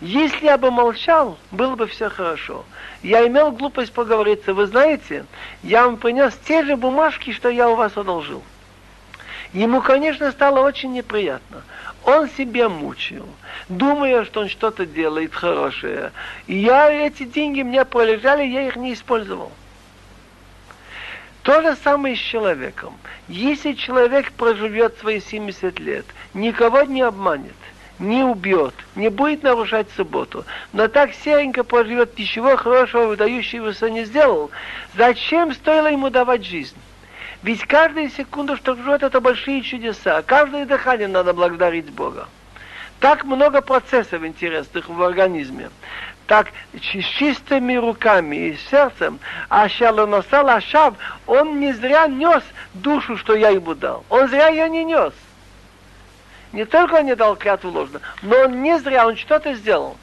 Если 0.00 0.46
я 0.46 0.58
бы 0.58 0.70
молчал, 0.70 1.38
было 1.50 1.76
бы 1.76 1.86
все 1.86 2.08
хорошо. 2.08 2.64
Я 3.02 3.26
имел 3.26 3.52
глупость 3.52 3.92
поговориться. 3.92 4.52
Вы 4.52 4.66
знаете, 4.66 5.26
я 5.62 5.84
вам 5.84 5.96
принес 5.96 6.36
те 6.46 6.64
же 6.64 6.76
бумажки, 6.76 7.32
что 7.32 7.48
я 7.48 7.68
у 7.68 7.76
вас 7.76 7.96
одолжил. 7.96 8.42
Ему, 9.52 9.82
конечно, 9.82 10.32
стало 10.32 10.60
очень 10.60 10.92
неприятно. 10.92 11.62
Он 12.04 12.28
себя 12.30 12.68
мучил, 12.68 13.26
думая, 13.68 14.24
что 14.24 14.40
он 14.40 14.48
что-то 14.48 14.86
делает 14.86 15.34
хорошее. 15.34 16.10
И 16.46 16.56
я 16.56 16.90
эти 16.90 17.24
деньги 17.24 17.62
мне 17.62 17.84
пролежали, 17.84 18.44
я 18.44 18.66
их 18.66 18.76
не 18.76 18.94
использовал. 18.94 19.52
То 21.42 21.60
же 21.60 21.76
самое 21.82 22.14
с 22.14 22.20
человеком. 22.20 22.96
Если 23.28 23.72
человек 23.72 24.32
проживет 24.32 24.98
свои 24.98 25.20
70 25.20 25.78
лет, 25.80 26.06
никого 26.34 26.82
не 26.82 27.02
обманет, 27.02 27.56
не 27.98 28.22
убьет, 28.22 28.74
не 28.94 29.08
будет 29.08 29.42
нарушать 29.42 29.88
субботу, 29.96 30.44
но 30.72 30.86
так 30.86 31.12
серенько 31.14 31.64
проживет, 31.64 32.16
ничего 32.16 32.56
хорошего, 32.56 33.06
выдающегося 33.06 33.90
не 33.90 34.04
сделал, 34.04 34.50
зачем 34.96 35.52
стоило 35.52 35.88
ему 35.88 36.10
давать 36.10 36.44
жизнь? 36.44 36.76
Ведь 37.42 37.66
каждая 37.66 38.08
секунда, 38.08 38.56
что 38.56 38.76
живет, 38.76 39.02
это 39.02 39.20
большие 39.20 39.62
чудеса. 39.62 40.22
Каждое 40.22 40.64
дыхание 40.64 41.08
надо 41.08 41.32
благодарить 41.32 41.90
Бога. 41.90 42.28
Так 43.00 43.24
много 43.24 43.62
процессов 43.62 44.24
интересных 44.24 44.88
в 44.88 45.02
организме. 45.02 45.70
Так 46.26 46.52
с 46.72 46.78
чистыми 46.78 47.74
руками 47.74 48.36
и 48.36 48.58
сердцем, 48.70 49.18
а 49.48 49.68
Шалоносал 49.68 50.48
Ашав, 50.48 50.94
он 51.26 51.60
не 51.60 51.72
зря 51.72 52.06
нес 52.06 52.42
душу, 52.74 53.16
что 53.16 53.34
я 53.34 53.50
ему 53.50 53.74
дал. 53.74 54.04
Он 54.08 54.28
зря 54.28 54.48
ее 54.48 54.68
не 54.68 54.84
нес. 54.84 55.12
Не 56.52 56.64
только 56.64 56.94
он 56.94 57.06
не 57.06 57.16
дал 57.16 57.36
клятву 57.36 57.70
ложно, 57.70 58.00
но 58.22 58.36
он 58.44 58.62
не 58.62 58.78
зря, 58.78 59.06
он 59.06 59.16
что-то 59.16 59.54
сделал. 59.54 59.96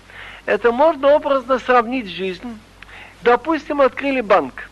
Это 0.46 0.72
можно 0.72 1.16
образно 1.16 1.60
сравнить 1.60 2.08
с 2.08 2.10
жизнью. 2.10 2.58
Допустим, 3.22 3.82
открыли 3.82 4.22
банк. 4.22 4.70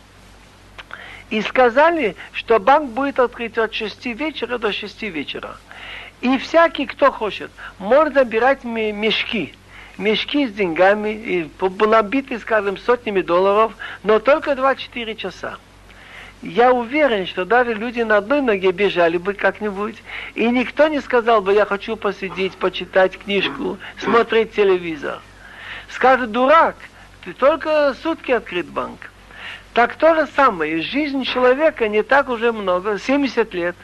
И 1.30 1.42
сказали, 1.42 2.16
что 2.32 2.58
банк 2.58 2.90
будет 2.90 3.20
открыт 3.20 3.58
от 3.58 3.74
6 3.74 4.06
вечера 4.06 4.58
до 4.58 4.72
6 4.72 5.02
вечера. 5.02 5.56
И 6.20 6.36
всякий, 6.38 6.86
кто 6.86 7.12
хочет, 7.12 7.50
может 7.78 8.14
забирать 8.14 8.64
мешки. 8.64 9.54
Мешки 9.98 10.46
с 10.46 10.52
деньгами, 10.52 11.10
и 11.10 11.50
набиты, 11.86 12.38
скажем, 12.38 12.78
сотнями 12.78 13.20
долларов, 13.20 13.72
но 14.04 14.20
только 14.20 14.52
2-4 14.52 15.14
часа 15.16 15.58
я 16.42 16.72
уверен, 16.72 17.26
что 17.26 17.44
даже 17.44 17.74
люди 17.74 18.00
на 18.02 18.16
одной 18.18 18.40
ноге 18.40 18.70
бежали 18.70 19.16
бы 19.16 19.34
как-нибудь, 19.34 19.96
и 20.34 20.48
никто 20.48 20.88
не 20.88 21.00
сказал 21.00 21.42
бы, 21.42 21.52
я 21.52 21.64
хочу 21.64 21.96
посидеть, 21.96 22.56
почитать 22.56 23.18
книжку, 23.18 23.78
смотреть 23.98 24.52
телевизор. 24.52 25.20
Скажет, 25.90 26.30
дурак, 26.30 26.76
ты 27.24 27.32
только 27.32 27.94
сутки 28.02 28.30
открыт 28.30 28.66
банк. 28.66 29.10
Так 29.74 29.96
то 29.96 30.14
же 30.14 30.28
самое, 30.34 30.82
жизнь 30.82 31.24
человека 31.24 31.88
не 31.88 32.02
так 32.02 32.28
уже 32.28 32.52
много, 32.52 32.98
70 32.98 33.52
лет. 33.54 33.76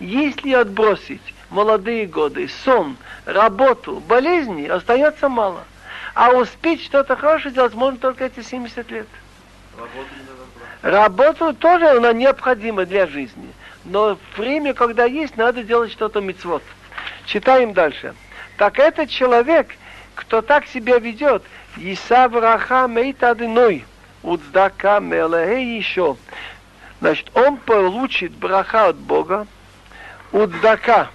Если 0.00 0.52
отбросить 0.52 1.33
молодые 1.54 2.06
годы, 2.06 2.50
сон, 2.64 2.96
работу, 3.24 4.02
болезни, 4.08 4.66
остается 4.66 5.28
мало. 5.28 5.64
А 6.14 6.30
успеть 6.32 6.84
что-то 6.84 7.16
хорошее 7.16 7.52
сделать 7.52 7.74
можно 7.74 7.98
только 7.98 8.24
эти 8.24 8.42
70 8.42 8.90
лет. 8.90 9.06
Работу 9.76 10.08
Работу 10.82 11.54
тоже 11.54 11.88
она 11.88 12.12
необходима 12.12 12.84
для 12.84 13.06
жизни. 13.06 13.48
Но 13.84 14.18
время, 14.36 14.74
когда 14.74 15.04
есть, 15.04 15.36
надо 15.36 15.62
делать 15.62 15.92
что-то 15.92 16.20
мецвод. 16.20 16.62
Читаем 17.24 17.72
дальше. 17.72 18.14
Так 18.58 18.78
этот 18.78 19.08
человек, 19.08 19.68
кто 20.14 20.42
так 20.42 20.66
себя 20.66 20.98
ведет, 20.98 21.42
Исав 21.76 22.34
Раха 22.34 22.86
Мейтадиной, 22.86 23.84
Уцдака 24.22 25.00
Мелехе 25.00 25.76
еще. 25.76 26.16
Значит, 27.00 27.30
он 27.34 27.56
получит 27.56 28.32
браха 28.32 28.88
от 28.88 28.96
Бога, 28.96 29.46
Уцдака, 30.32 31.08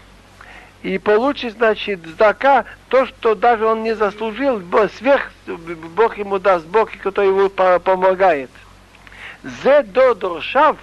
и 0.84 0.98
получит, 0.98 1.54
значит, 1.54 2.06
здака, 2.06 2.66
то, 2.88 3.06
что 3.06 3.36
даже 3.36 3.66
он 3.66 3.84
не 3.84 3.96
заслужил, 3.96 4.62
сверх 4.98 5.32
Бог 5.48 6.18
ему 6.18 6.40
даст, 6.40 6.66
Бог, 6.66 6.92
который 7.02 7.30
ему 7.30 7.50
помогает. 7.50 8.50
Зе 9.44 9.84
до 9.84 10.16
доршав, 10.16 10.78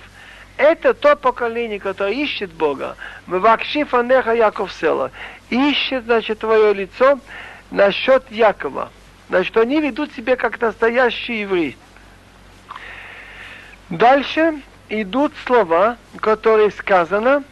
это 0.57 0.95
то 0.95 1.17
поколение, 1.17 1.79
которое 1.79 2.13
ищет 2.13 2.53
Бога. 2.53 2.97
Мы 3.27 3.41
вакши 3.41 3.85
фанеха 3.85 4.33
Яков 4.35 4.73
села. 4.73 5.11
Ищет, 5.51 6.05
значит, 6.05 6.41
твое 6.41 6.73
лицо 6.73 7.19
насчет 7.71 8.31
Якова. 8.31 8.91
Значит, 9.29 9.57
они 9.57 9.81
ведут 9.81 10.13
себя 10.15 10.37
как 10.37 10.61
настоящие 10.61 11.43
евреи. 11.43 11.77
Дальше 13.91 14.61
идут 14.89 15.33
слова, 15.45 15.97
которые 16.21 16.71
сказано, 16.71 17.45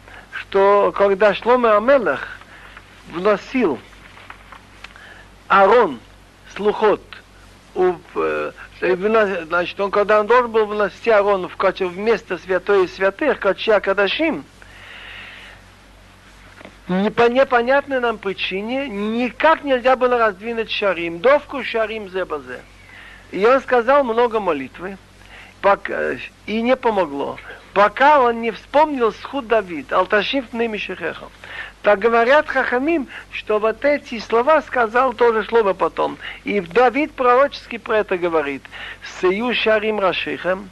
что 0.49 0.93
когда 0.95 1.33
Шломе 1.33 1.69
Амелах 1.69 2.39
вносил 3.11 3.77
Арон, 5.49 5.99
слухот, 6.55 7.01
э, 7.75 8.51
значит, 8.79 9.79
он, 9.81 9.91
когда 9.91 10.21
он 10.21 10.27
должен 10.27 10.51
был 10.51 10.65
вносить 10.65 11.07
Арон 11.09 11.49
в 11.49 11.57
качестве 11.57 11.87
вместо 11.87 12.37
святой 12.37 12.85
и 12.85 12.87
святых, 12.87 13.39
Кача 13.39 13.81
Кадашим, 13.81 14.45
не 16.87 17.11
по 17.11 17.29
непонятной 17.29 17.99
нам 17.99 18.17
причине 18.17 18.87
никак 18.87 19.65
нельзя 19.65 19.97
было 19.97 20.17
раздвинуть 20.17 20.71
шарим, 20.71 21.19
довку 21.19 21.63
шарим 21.65 22.09
зебазе. 22.09 22.61
И 23.31 23.45
он 23.45 23.59
сказал 23.59 24.05
много 24.05 24.39
молитвы, 24.39 24.97
и 26.45 26.61
не 26.61 26.77
помогло, 26.77 27.37
пока 27.75 28.21
он 28.21 28.41
не 28.41 28.51
вспомнил 28.51 29.11
схуд 29.11 29.47
Давид, 29.47 29.91
алташив 29.91 30.53
немишехехом. 30.53 31.29
Так 31.83 31.99
говорят 31.99 32.47
Хахамим, 32.47 33.07
что 33.31 33.59
вот 33.59 33.83
эти 33.83 34.17
слова 34.19 34.61
сказал 34.61 35.11
тоже 35.11 35.43
слово 35.43 35.73
потом. 35.73 36.17
И 36.45 36.61
Давид 36.61 37.11
пророчески 37.11 37.77
про 37.77 37.97
это 37.97 38.17
говорит. 38.17 38.63
Сею 39.19 39.53
шарим 39.53 39.99
рашихем, 39.99 40.69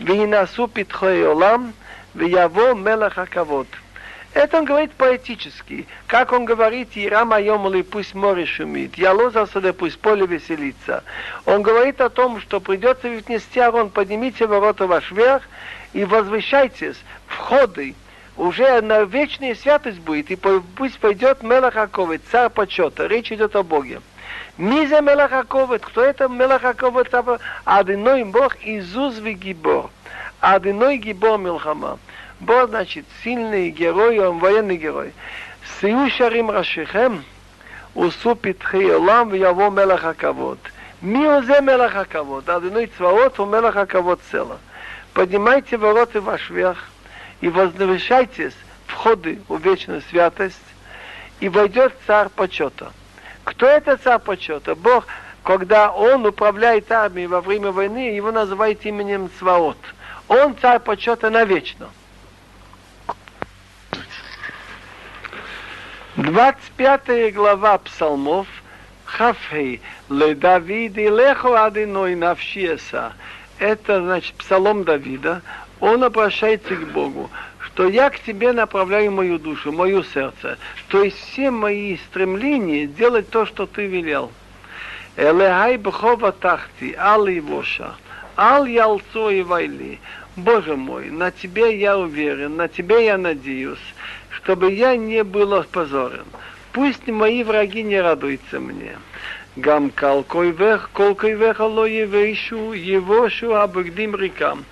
винасу 0.00 0.66
питхой 0.66 1.24
олам, 1.24 1.72
вияво 2.14 2.74
мелах 2.74 3.16
акавод. 3.16 3.68
Это 4.34 4.58
он 4.58 4.64
говорит 4.64 4.92
поэтически. 4.92 5.86
Как 6.08 6.32
он 6.32 6.44
говорит, 6.44 6.96
Ирам 6.96 7.32
Айомали, 7.32 7.82
пусть 7.82 8.14
море 8.14 8.46
шумит, 8.46 8.96
Ялоза 8.96 9.46
саде, 9.46 9.72
пусть 9.72 10.00
поле 10.00 10.26
веселится. 10.26 11.04
Он 11.46 11.62
говорит 11.62 12.00
о 12.00 12.10
том, 12.10 12.40
что 12.40 12.60
придется 12.60 13.08
внести 13.08 13.60
Арон, 13.60 13.90
поднимите 13.90 14.46
ворота 14.46 14.86
ваш 14.86 15.10
вверх 15.12 15.42
и 15.92 16.04
возвышайтесь, 16.04 16.96
входы, 17.26 17.94
уже 18.36 18.80
на 18.80 19.02
вечная 19.02 19.54
святость 19.54 19.98
будет, 19.98 20.30
и 20.30 20.36
пусть 20.36 20.98
пойдет 20.98 21.42
Мелахаковит, 21.42 22.22
царь 22.30 22.48
почета. 22.48 23.06
Речь 23.06 23.32
идет 23.32 23.56
о 23.56 23.62
Боге. 23.62 24.00
Мизе 24.56 25.00
Мелахаковит, 25.00 25.82
кто 25.82 26.02
это 26.02 26.28
Мелахаковит? 26.28 27.12
Адиной 27.64 28.24
Бог 28.24 28.56
Изуз 28.62 29.18
Вигибор. 29.18 29.90
Адиной 30.40 30.98
Гибор 30.98 31.38
Милхама. 31.38 31.98
Бог 32.40 32.70
значит 32.70 33.04
сильный 33.22 33.70
герой, 33.70 34.18
он 34.18 34.38
военный 34.38 34.76
герой. 34.76 35.12
Сиушарим 35.80 36.50
Рашихем, 36.50 37.24
Усу 37.94 38.34
Питхи 38.34 38.76
в 38.76 39.34
Яво 39.34 39.70
Мелахаковод. 39.70 40.58
Миозе 41.02 41.60
Мелахаковод, 41.60 42.48
Адиной 42.48 42.90
Цваот, 42.96 43.38
Мелахаковод 43.38 44.20
Целах 44.30 44.58
поднимайте 45.14 45.76
вороты 45.76 46.20
ваш 46.20 46.50
вверх 46.50 46.78
и 47.40 47.48
возвышайтесь 47.48 48.54
входы 48.86 49.40
в 49.48 49.60
вечную 49.60 50.02
святость, 50.10 50.56
и 51.40 51.48
войдет 51.48 51.94
царь 52.06 52.28
почета. 52.28 52.92
Кто 53.44 53.66
это 53.66 53.96
царь 53.96 54.18
почета? 54.18 54.74
Бог, 54.74 55.06
когда 55.42 55.90
он 55.90 56.26
управляет 56.26 56.92
армией 56.92 57.26
во 57.26 57.40
время 57.40 57.72
войны, 57.72 58.14
его 58.14 58.30
называют 58.30 58.84
именем 58.84 59.30
Цваот. 59.38 59.78
Он 60.28 60.54
царь 60.60 60.80
почета 60.80 61.30
навечно. 61.30 61.88
25 66.16 67.32
глава 67.32 67.78
псалмов 67.78 68.46
Хафей 69.06 69.80
Ле 70.10 70.34
Давид 70.34 70.98
и 70.98 71.08
Леху 71.08 71.54
Адиной 71.54 72.14
Навшиеса 72.14 73.14
это 73.60 74.00
значит 74.00 74.34
псалом 74.36 74.84
Давида 74.84 75.42
он 75.80 76.02
обращается 76.02 76.74
к 76.74 76.92
Богу, 76.92 77.30
что 77.60 77.86
я 77.88 78.08
к 78.08 78.18
тебе 78.18 78.52
направляю 78.52 79.12
мою 79.12 79.38
душу, 79.38 79.70
мое 79.70 80.02
сердце. 80.02 80.56
То 80.88 81.04
есть 81.04 81.18
все 81.18 81.50
мои 81.50 81.98
стремления 82.08 82.86
делать 82.86 83.28
то, 83.28 83.44
что 83.44 83.66
ты 83.66 83.86
велел. 83.86 84.32
Элехай 85.16 85.76
бхова 85.76 86.32
тахти, 86.32 86.94
ал 86.98 87.26
воша, 87.42 87.96
ал 88.34 88.64
ялцо 88.64 89.30
и 89.30 89.42
вайли. 89.42 90.00
Боже 90.36 90.76
мой, 90.76 91.10
на 91.10 91.30
тебе 91.30 91.78
я 91.78 91.98
уверен, 91.98 92.56
на 92.56 92.66
тебе 92.66 93.04
я 93.04 93.18
надеюсь, 93.18 93.94
чтобы 94.30 94.72
я 94.72 94.96
не 94.96 95.22
был 95.22 95.62
позорен. 95.64 96.24
Пусть 96.72 97.06
мои 97.08 97.44
враги 97.44 97.82
не 97.82 98.00
радуются 98.00 98.58
мне. 98.58 98.96
Гам 99.56 99.90
калкой 99.90 100.52
вех, 100.52 100.90
колкой 100.92 101.34
вех, 101.34 101.60
алоe 101.60 102.06
вейшу, 102.06 102.72
его 102.72 103.28
шу 103.28 103.54
абагдим 103.54 104.14
рекам 104.14 104.64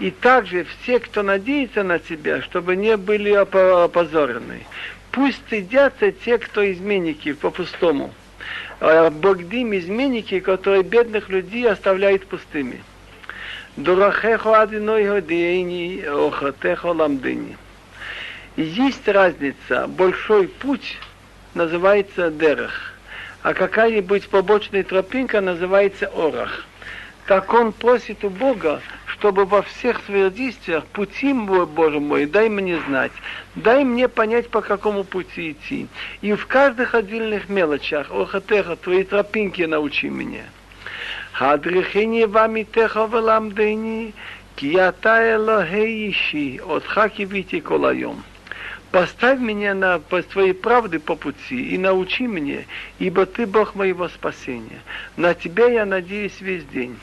и 0.00 0.10
также 0.10 0.64
все, 0.64 0.98
кто 0.98 1.22
надеется 1.22 1.82
на 1.82 1.98
тебя, 1.98 2.40
чтобы 2.42 2.74
не 2.74 2.96
были 2.96 3.30
опозорены. 3.32 4.66
Пусть 5.12 5.38
стыдятся 5.46 6.10
те, 6.10 6.38
кто 6.38 6.68
изменники 6.72 7.32
по-пустому. 7.32 8.12
А 8.80 9.10
Богдим 9.10 9.76
изменники, 9.76 10.40
которые 10.40 10.82
бедных 10.82 11.28
людей 11.28 11.68
оставляют 11.68 12.26
пустыми. 12.26 12.82
Дурахехо 13.76 14.62
одиной 14.62 15.04
годейни, 15.04 16.02
охотехо 16.02 16.86
ламдыни. 16.86 17.56
Есть 18.56 19.06
разница. 19.06 19.86
Большой 19.86 20.48
путь 20.48 20.98
называется 21.54 22.30
дерах, 22.30 22.89
а 23.42 23.54
какая-нибудь 23.54 24.28
побочная 24.28 24.82
тропинка 24.82 25.40
называется 25.40 26.06
орах. 26.08 26.66
Так 27.26 27.52
он 27.54 27.72
просит 27.72 28.24
у 28.24 28.30
Бога, 28.30 28.80
чтобы 29.06 29.44
во 29.44 29.62
всех 29.62 30.00
своих 30.04 30.34
действиях 30.34 30.84
пути 30.86 31.32
мой, 31.32 31.66
Боже 31.66 32.00
мой, 32.00 32.26
дай 32.26 32.48
мне 32.48 32.80
знать, 32.88 33.12
дай 33.54 33.84
мне 33.84 34.08
понять, 34.08 34.48
по 34.48 34.62
какому 34.62 35.04
пути 35.04 35.52
идти. 35.52 35.86
И 36.22 36.32
в 36.32 36.46
каждых 36.46 36.94
отдельных 36.94 37.48
мелочах, 37.48 38.10
охотеха, 38.10 38.76
твои 38.76 39.04
тропинки 39.04 39.62
научи 39.62 40.08
меня. 40.08 40.42
Хадрихини 41.32 42.24
вами 42.24 42.64
теха 42.64 43.06
велам 43.06 43.52
дейни, 43.52 44.12
кията 44.56 45.36
элохеиши, 45.36 46.60
отхакивите 46.68 47.60
колайом. 47.60 48.24
Поставь 48.90 49.38
меня 49.38 49.74
на 49.74 50.00
по 50.00 50.20
твоей 50.20 50.52
правды 50.52 50.98
по 50.98 51.14
пути 51.14 51.74
и 51.74 51.78
научи 51.78 52.26
меня, 52.26 52.64
ибо 52.98 53.24
ты 53.24 53.46
Бог 53.46 53.76
моего 53.76 54.08
спасения. 54.08 54.80
На 55.16 55.34
тебя 55.34 55.66
я 55.66 55.86
надеюсь 55.86 56.40
весь 56.40 56.64
день. 56.64 56.98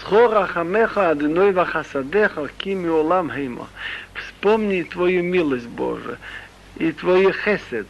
Схора 0.00 0.46
хамеха 0.46 1.10
адыной 1.10 1.52
вахасадеха 1.52 2.48
кими 2.58 2.88
олам 2.88 3.30
хейма. 3.30 3.68
Вспомни 4.14 4.82
твою 4.82 5.22
милость, 5.22 5.68
Боже, 5.68 6.18
и 6.76 6.90
твою 6.90 7.32
хесед. 7.32 7.86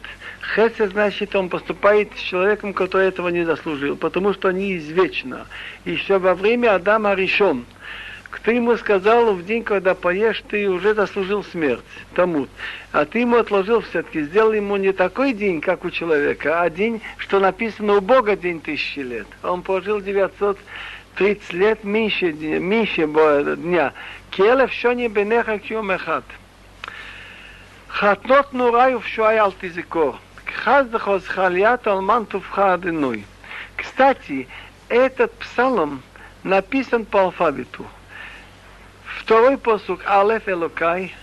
Хесед 0.53 0.91
значит, 0.91 1.35
он 1.35 1.49
поступает 1.49 2.11
с 2.15 2.21
человеком, 2.21 2.73
который 2.73 3.07
этого 3.07 3.29
не 3.29 3.43
заслужил, 3.43 3.97
потому 3.97 4.33
что 4.33 4.49
они 4.49 4.77
извечно. 4.77 5.47
Еще 5.83 6.19
во 6.19 6.35
время 6.35 6.75
Адама 6.75 7.15
решен– 7.15 7.65
кто 8.29 8.51
ему 8.51 8.77
сказал, 8.77 9.33
в 9.33 9.43
день, 9.43 9.63
когда 9.63 9.95
поешь, 9.95 10.43
ты 10.47 10.69
уже 10.69 10.93
заслужил 10.93 11.43
смерть 11.43 11.83
тому. 12.13 12.47
А 12.91 13.05
ты 13.05 13.19
ему 13.19 13.37
отложил 13.37 13.81
все-таки, 13.81 14.21
сделал 14.21 14.53
ему 14.53 14.77
не 14.77 14.91
такой 14.91 15.33
день, 15.33 15.61
как 15.61 15.83
у 15.83 15.89
человека, 15.89 16.61
а 16.61 16.69
день, 16.69 17.01
что 17.17 17.39
написано 17.39 17.95
у 17.95 18.01
Бога 18.01 18.35
день 18.35 18.61
тысячи 18.61 18.99
лет. 18.99 19.27
Он 19.41 19.63
прожил 19.63 19.99
930 19.99 21.53
лет 21.53 21.83
меньше, 21.83 22.31
меньше 22.31 23.07
дня. 23.57 23.93
Келев 24.29 24.71
шони 24.73 25.07
бенеха 25.07 25.57
кьюмехат. 25.57 26.25
Хатнот 27.87 28.53
нураю 28.53 28.99
в 28.99 29.07
шуаял 29.07 29.51
тизикор. 29.53 30.15
Хаздахоз 30.63 31.25
хальят 31.25 31.87
алман 31.87 32.27
Кстати, 33.75 34.47
этот 34.87 35.33
псалом 35.33 36.03
написан 36.43 37.05
по 37.05 37.21
алфавиту– 37.21 37.87
Второй 39.29 39.59
посук 39.59 39.99
Алеф 40.07 40.49
Элокай, 40.49 41.13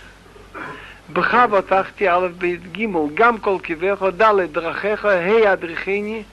Бхава 1.09 1.61
Тахти 1.61 2.05
Алеф 2.05 2.35
Бейт 2.35 2.61
Гимл, 2.61 3.07
Гам 3.07 3.37
Кол 3.37 3.59
Кивеха, 3.59 4.13
Дале 4.13 4.47
Драхеха, 4.47 5.21
Хей 5.21 5.45
Адрихени, 5.45 6.25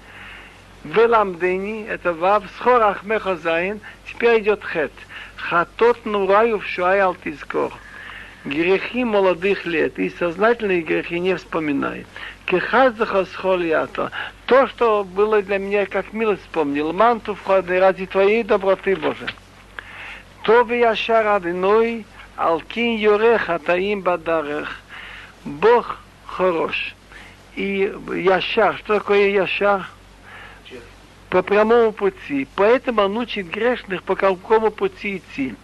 Веламдени, 0.85 1.85
это 1.89 2.13
Вав, 2.13 2.45
Схор 2.57 2.81
Ахмеха 2.81 3.35
Зайн, 3.35 3.81
теперь 4.07 4.43
идет 4.43 4.63
Хет. 4.63 4.93
Хатот 5.35 6.07
Нураю 6.07 6.61
Шуай 6.61 7.01
Алтискор. 7.01 7.73
Грехи 8.45 9.03
молодых 9.03 9.67
лет 9.67 9.99
и 9.99 10.11
сознательные 10.11 10.83
грехи 10.83 11.19
не 11.19 11.35
вспоминай. 11.35 12.07
Кехазаха 12.47 13.25
схолията. 13.25 14.13
То, 14.47 14.69
что 14.69 15.03
было 15.03 15.43
для 15.43 15.59
меня 15.59 15.87
как 15.87 16.13
милость 16.13 16.43
вспомнил. 16.43 16.93
Манту 16.93 17.35
входный 17.35 17.81
ради 17.81 18.07
твоей 18.07 18.45
доброты, 18.45 18.95
Боже. 18.95 19.27
טוב 20.44 20.70
וישר 20.70 21.36
אדינוי, 21.36 22.04
על 22.38 22.58
כן 22.70 22.96
יורה 22.98 23.40
חטאים 23.40 24.04
בדרך. 24.04 24.82
Бог 25.46 25.98
хорош. 26.26 26.96
И 27.56 27.94
яшар, 28.16 28.78
что 28.78 29.00
такое 29.00 29.30
яшар? 29.30 29.88
По 31.30 31.44
прямому 31.44 31.92
пути. 31.92 32.48
Поэтому 32.56 33.02
он 33.02 33.18
учит 33.18 33.50
грешных, 33.50 34.04
по 34.04 34.16
какому 34.16 34.72
пути 34.72 35.18
идти. 35.18 35.56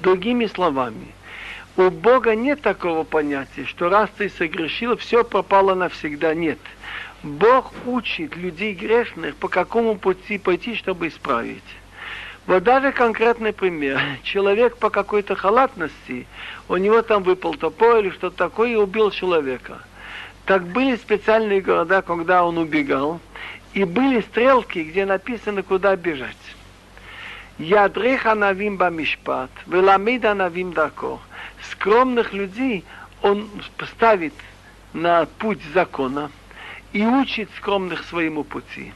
Другими 0.00 0.46
словами, 0.46 1.14
у 1.76 1.90
Бога 1.90 2.34
нет 2.34 2.60
такого 2.60 3.04
понятия, 3.04 3.64
что 3.64 3.88
раз 3.88 4.10
ты 4.16 4.28
согрешил, 4.28 4.96
все 4.96 5.24
пропало 5.24 5.74
навсегда. 5.74 6.34
Нет. 6.34 6.58
Бог 7.22 7.72
учит 7.86 8.36
людей 8.36 8.74
грешных, 8.74 9.36
по 9.36 9.48
какому 9.48 9.96
пути 9.96 10.38
пойти, 10.38 10.74
чтобы 10.74 11.08
исправить. 11.08 11.62
Вот 12.49 12.63
даже 12.63 12.91
конкретный 12.91 13.53
пример. 13.53 14.01
Человек 14.23 14.77
по 14.77 14.89
какой-то 14.89 15.35
халатности, 15.35 16.25
у 16.67 16.77
него 16.77 17.03
там 17.03 17.21
выпал 17.21 17.53
топор 17.53 17.99
или 17.99 18.09
что-то 18.09 18.35
такое, 18.35 18.71
и 18.71 18.75
убил 18.75 19.11
человека. 19.11 19.83
Так 20.45 20.65
были 20.65 20.95
специальные 20.95 21.61
города, 21.61 22.01
когда 22.01 22.43
он 22.43 22.57
убегал, 22.57 23.19
и 23.75 23.83
были 23.83 24.21
стрелки, 24.21 24.79
где 24.79 25.05
написано, 25.05 25.61
куда 25.61 25.95
бежать. 25.95 26.35
Ядрих 27.59 28.25
анавим 28.25 28.77
бамишпат, 28.77 29.51
веламид 29.67 30.25
анавим 30.25 30.73
дако. 30.73 31.19
Скромных 31.69 32.33
людей 32.33 32.83
он 33.21 33.47
ставит 33.93 34.33
на 34.93 35.27
путь 35.37 35.61
закона 35.75 36.31
и 36.93 37.05
учит 37.05 37.47
скромных 37.57 38.03
своему 38.05 38.43
пути. 38.43 38.91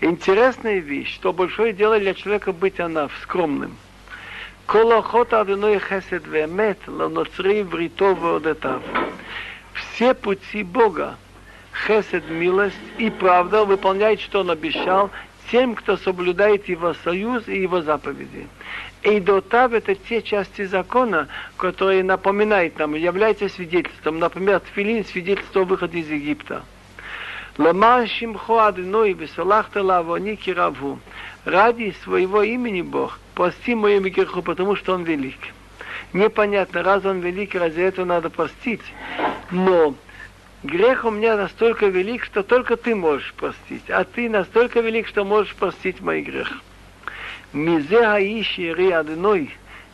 Интересная 0.00 0.78
вещь, 0.78 1.14
что 1.14 1.32
большое 1.32 1.72
дело 1.72 1.98
для 1.98 2.12
человека 2.12 2.52
быть 2.52 2.80
она 2.80 3.08
скромным. 3.22 3.76
Колохота 4.66 5.40
одной 5.40 5.78
хесед 5.78 6.26
вемет, 6.26 6.78
ланоцри 6.86 7.62
вритово 7.62 8.36
одетав. 8.36 8.82
Все 9.72 10.12
пути 10.12 10.62
Бога, 10.64 11.16
хесед, 11.86 12.28
милость 12.28 12.76
и 12.98 13.08
правда 13.08 13.64
выполняет, 13.64 14.20
что 14.20 14.40
он 14.40 14.50
обещал, 14.50 15.10
тем, 15.50 15.74
кто 15.74 15.96
соблюдает 15.96 16.68
его 16.68 16.94
союз 17.04 17.46
и 17.48 17.58
его 17.62 17.80
заповеди. 17.80 18.48
Эйдотав– 19.02 19.72
это 19.74 19.94
те 19.94 20.20
части 20.20 20.64
закона, 20.64 21.28
которые 21.56 22.02
напоминают 22.02 22.78
нам, 22.78 22.94
являются 22.96 23.48
свидетельством. 23.48 24.18
Например, 24.18 24.60
Тфилин– 24.60 25.04
свидетельство 25.06 25.62
о 25.62 25.64
выходе 25.64 26.00
из 26.00 26.10
Египта– 26.10 26.64
Ламан 27.57 28.07
Шимхо 28.07 28.59
Адной 28.59 29.13
Бесалахта 29.13 29.83
Лавони 29.83 30.35
Кираву. 30.35 30.99
Ради 31.45 31.95
своего 32.03 32.43
имени 32.43 32.81
Бог, 32.81 33.19
прости 33.35 33.75
моему 33.75 34.09
греху, 34.09 34.41
потому 34.41 34.75
что 34.75 34.93
он 34.93 35.03
велик. 35.03 35.39
Непонятно, 36.13 36.83
раз 36.83 37.05
он 37.05 37.19
велик, 37.19 37.55
разве 37.55 37.85
это 37.85 38.05
надо 38.05 38.29
простить? 38.29 38.81
Но 39.49 39.95
грех 40.63 41.05
у 41.05 41.11
меня 41.11 41.37
настолько 41.37 41.87
велик, 41.87 42.23
что 42.23 42.43
только 42.43 42.77
ты 42.77 42.95
можешь 42.95 43.33
простить, 43.33 43.89
а 43.89 44.03
ты 44.03 44.29
настолько 44.29 44.81
велик, 44.81 45.07
что 45.07 45.25
можешь 45.25 45.55
простить 45.55 46.01
мой 46.01 46.21
грех. 46.21 46.61
מזה 47.53 48.09
האיש 48.09 48.59
ירא 48.59 48.99
אדינוי, 48.99 49.47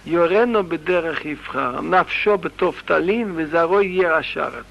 יורנו 0.06 0.64
בדרך 0.64 1.26
יבחר, 1.26 1.82
נפשו 1.82 2.38
בטוב 2.38 2.82
תלין 2.86 3.32
וזרעו 3.36 3.82
יהיה 3.82 4.18
השארץ 4.18 4.66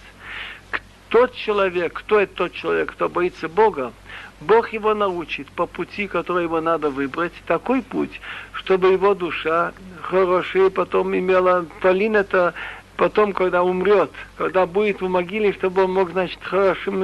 тот 1.11 1.35
человек, 1.35 1.91
кто 1.93 2.21
это 2.21 2.33
тот 2.33 2.53
человек, 2.53 2.93
кто 2.93 3.09
боится 3.09 3.49
Бога, 3.49 3.91
Бог 4.39 4.69
его 4.69 4.93
научит 4.93 5.45
по 5.51 5.67
пути, 5.67 6.07
который 6.07 6.45
его 6.45 6.61
надо 6.61 6.89
выбрать, 6.89 7.33
такой 7.45 7.81
путь, 7.81 8.21
чтобы 8.53 8.93
его 8.93 9.13
душа 9.13 9.73
хорошая 10.01 10.69
потом 10.69 11.13
имела, 11.15 11.65
Талин 11.81 12.15
это 12.15 12.53
потом, 12.95 13.33
когда 13.33 13.61
умрет, 13.61 14.09
когда 14.37 14.65
будет 14.65 15.01
в 15.01 15.09
могиле, 15.09 15.51
чтобы 15.51 15.83
он 15.83 15.93
мог, 15.93 16.11
значит, 16.11 16.39
хорошим 16.41 17.03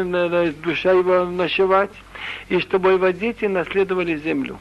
душа 0.62 0.94
его 0.94 1.26
ночевать, 1.26 1.92
и 2.48 2.60
чтобы 2.60 2.94
его 2.94 3.10
дети 3.10 3.44
наследовали 3.44 4.16
землю. 4.16 4.58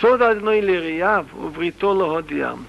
Сод 0.00 0.22
одной 0.22 0.60
лирияв 0.60 1.26
увритоло 1.34 2.16
годиям. 2.16 2.66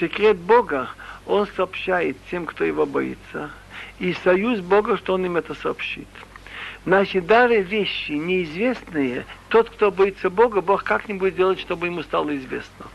Секрет 0.00 0.36
Бога 0.36 0.88
он 1.26 1.46
сообщает 1.56 2.16
тем, 2.28 2.44
кто 2.44 2.64
его 2.64 2.86
боится– 2.86 3.50
и 4.00 4.14
союз 4.24 4.60
Бога, 4.60 4.96
что 4.96 5.14
Он 5.14 5.26
им 5.26 5.36
это 5.36 5.54
сообщит. 5.54 6.08
Значит, 6.86 7.26
даже 7.26 7.60
вещи 7.60 8.12
неизвестные, 8.12 9.26
тот, 9.48 9.68
кто 9.70 9.90
боится 9.90 10.30
Бога, 10.30 10.62
Бог 10.62 10.82
как-нибудь 10.82 11.36
делает, 11.36 11.60
чтобы 11.60 11.86
ему 11.86 12.02
стало 12.02 12.34
известно. 12.36 12.86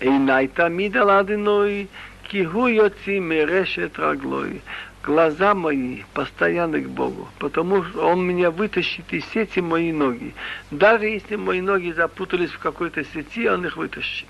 Эйнайта 0.00 0.68
мидаладиной, 0.68 1.88
киху 2.24 2.66
йоцими 2.66 3.36
решет 3.36 3.98
раглой. 3.98 4.60
Глаза 5.04 5.54
мои 5.54 6.02
постоянны 6.14 6.80
к 6.80 6.88
Богу, 6.88 7.28
потому 7.38 7.84
что 7.84 8.08
Он 8.08 8.26
меня 8.26 8.50
вытащит 8.50 9.12
из 9.12 9.24
сети 9.26 9.60
мои 9.60 9.92
ноги. 9.92 10.34
Даже 10.70 11.04
если 11.04 11.36
мои 11.36 11.60
ноги 11.60 11.92
запутались 11.92 12.50
в 12.50 12.58
какой-то 12.58 13.04
сети, 13.04 13.48
Он 13.48 13.64
их 13.64 13.76
вытащит. 13.76 14.26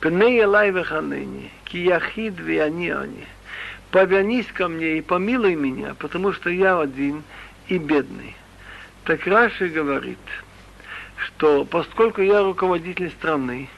Пнея 0.00 0.46
лайвеханени, 0.46 1.50
кияхид 1.64 2.38
они. 2.38 2.88
они 2.88 3.26
повернись 3.90 4.46
ко 4.46 4.68
мне 4.68 4.98
и 4.98 5.00
помилуй 5.00 5.54
меня, 5.54 5.94
потому 5.98 6.32
что 6.32 6.50
я 6.50 6.80
один 6.80 7.22
и 7.68 7.78
бедный. 7.78 8.34
Так 9.04 9.26
Раши 9.26 9.68
говорит, 9.68 10.18
что 11.16 11.64
поскольку 11.64 12.22
я 12.22 12.42
руководитель 12.42 13.10
страны, 13.10 13.68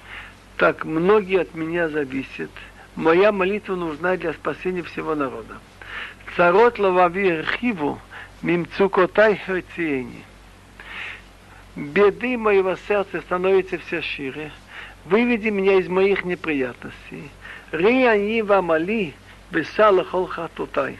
так 0.56 0.84
многие 0.84 1.40
от 1.40 1.54
меня 1.54 1.88
зависят. 1.88 2.50
Моя 2.94 3.32
молитва 3.32 3.74
нужна 3.74 4.16
для 4.16 4.32
спасения 4.34 4.82
всего 4.82 5.14
народа. 5.14 5.58
Царот 6.36 6.78
лавави 6.78 7.40
рхиву 7.40 7.98
мимцукотай 8.42 9.40
хойциени. 9.46 10.24
беды 11.74 12.36
моего 12.36 12.76
сердца 12.88 13.20
становятся 13.22 13.78
все 13.78 14.02
шире. 14.02 14.52
Выведи 15.06 15.48
меня 15.48 15.78
из 15.78 15.88
моих 15.88 16.24
неприятностей. 16.24 17.30
Ри 17.72 18.04
они 18.04 18.42
вамали, 18.42 19.14
бесала 19.52 20.04
холхатутай. 20.04 20.98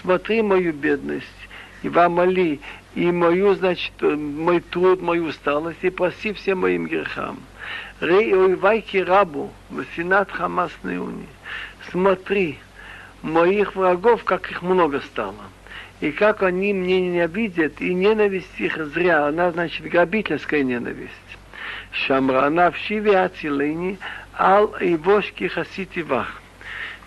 Смотри 0.00 0.40
мою 0.42 0.72
бедность, 0.72 1.26
и 1.82 1.88
вамали, 1.88 2.60
и 2.94 3.10
мою, 3.10 3.54
значит, 3.54 3.92
мой 4.00 4.60
труд, 4.60 5.02
мою 5.02 5.26
усталость, 5.26 5.82
и 5.82 5.90
проси 5.90 6.32
всем 6.32 6.60
моим 6.60 6.86
грехам. 6.86 7.40
Рей 8.00 8.34
ойвайки 8.34 8.98
рабу, 8.98 9.50
васинат 9.68 10.30
хамас 10.30 10.72
неуни. 10.82 11.26
Смотри, 11.90 12.58
моих 13.22 13.74
врагов, 13.74 14.24
как 14.24 14.50
их 14.50 14.62
много 14.62 15.00
стало. 15.00 15.44
И 16.00 16.10
как 16.10 16.42
они 16.42 16.72
мне 16.72 17.00
ненавидят, 17.00 17.80
и 17.80 17.94
ненависть 17.94 18.58
их 18.58 18.76
зря, 18.86 19.26
она 19.26 19.52
значит 19.52 19.86
грабительская 19.88 20.62
ненависть. 20.62 21.10
Шамрана 21.92 22.70
в 22.70 22.76
Шиве 22.76 23.18
Ацилени, 23.18 23.98
ал 24.36 24.74
и 24.80 24.96
вошки 24.96 25.46
хасити 25.48 26.00
вах. 26.00 26.41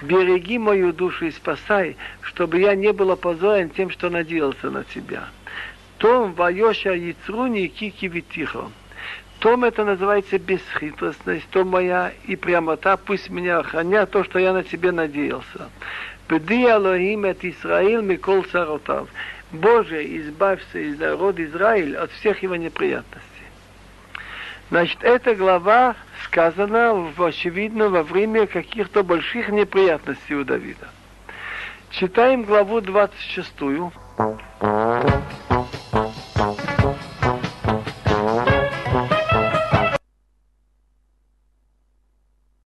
Береги 0.01 0.57
мою 0.57 0.91
душу 0.91 1.25
и 1.25 1.31
спасай, 1.31 1.95
чтобы 2.21 2.59
я 2.59 2.75
не 2.75 2.91
был 2.91 3.11
опозорен 3.11 3.69
тем, 3.69 3.89
что 3.89 4.09
надеялся 4.09 4.69
на 4.69 4.83
тебя. 4.83 5.29
Том 5.97 6.33
вайоша 6.33 6.93
яцруни 6.93 7.67
кики 7.67 8.07
витихо. 8.07 8.69
Том 9.39 9.63
это 9.63 9.85
называется 9.85 10.37
бесхитростность, 10.39 11.47
то 11.49 11.63
моя 11.63 12.11
и 12.25 12.35
прямота, 12.35 12.97
пусть 12.97 13.29
меня 13.29 13.59
охранят 13.59 14.11
то, 14.11 14.23
что 14.23 14.39
я 14.39 14.53
на 14.53 14.63
тебе 14.63 14.91
надеялся. 14.91 15.69
Беди 16.27 16.65
Алохим 16.65 17.25
от 17.25 17.43
Израиль 17.43 18.01
Микол 18.01 18.43
Саротав. 18.45 19.07
Боже, 19.51 20.03
избавься 20.17 20.79
из 20.79 20.99
народа 20.99 21.45
Израиль 21.45 21.95
от 21.95 22.11
всех 22.11 22.41
его 22.43 22.55
неприятностей. 22.55 23.34
Значит, 24.69 25.03
эта 25.03 25.35
глава 25.35 25.95
сказана, 26.23 27.11
очевидно, 27.17 27.89
во 27.89 28.03
время 28.03 28.47
каких-то 28.47 29.03
больших 29.03 29.49
неприятностей 29.49 30.35
у 30.35 30.43
Давида. 30.43 30.87
Читаем 31.91 32.43
главу 32.43 32.81
26. 32.81 33.53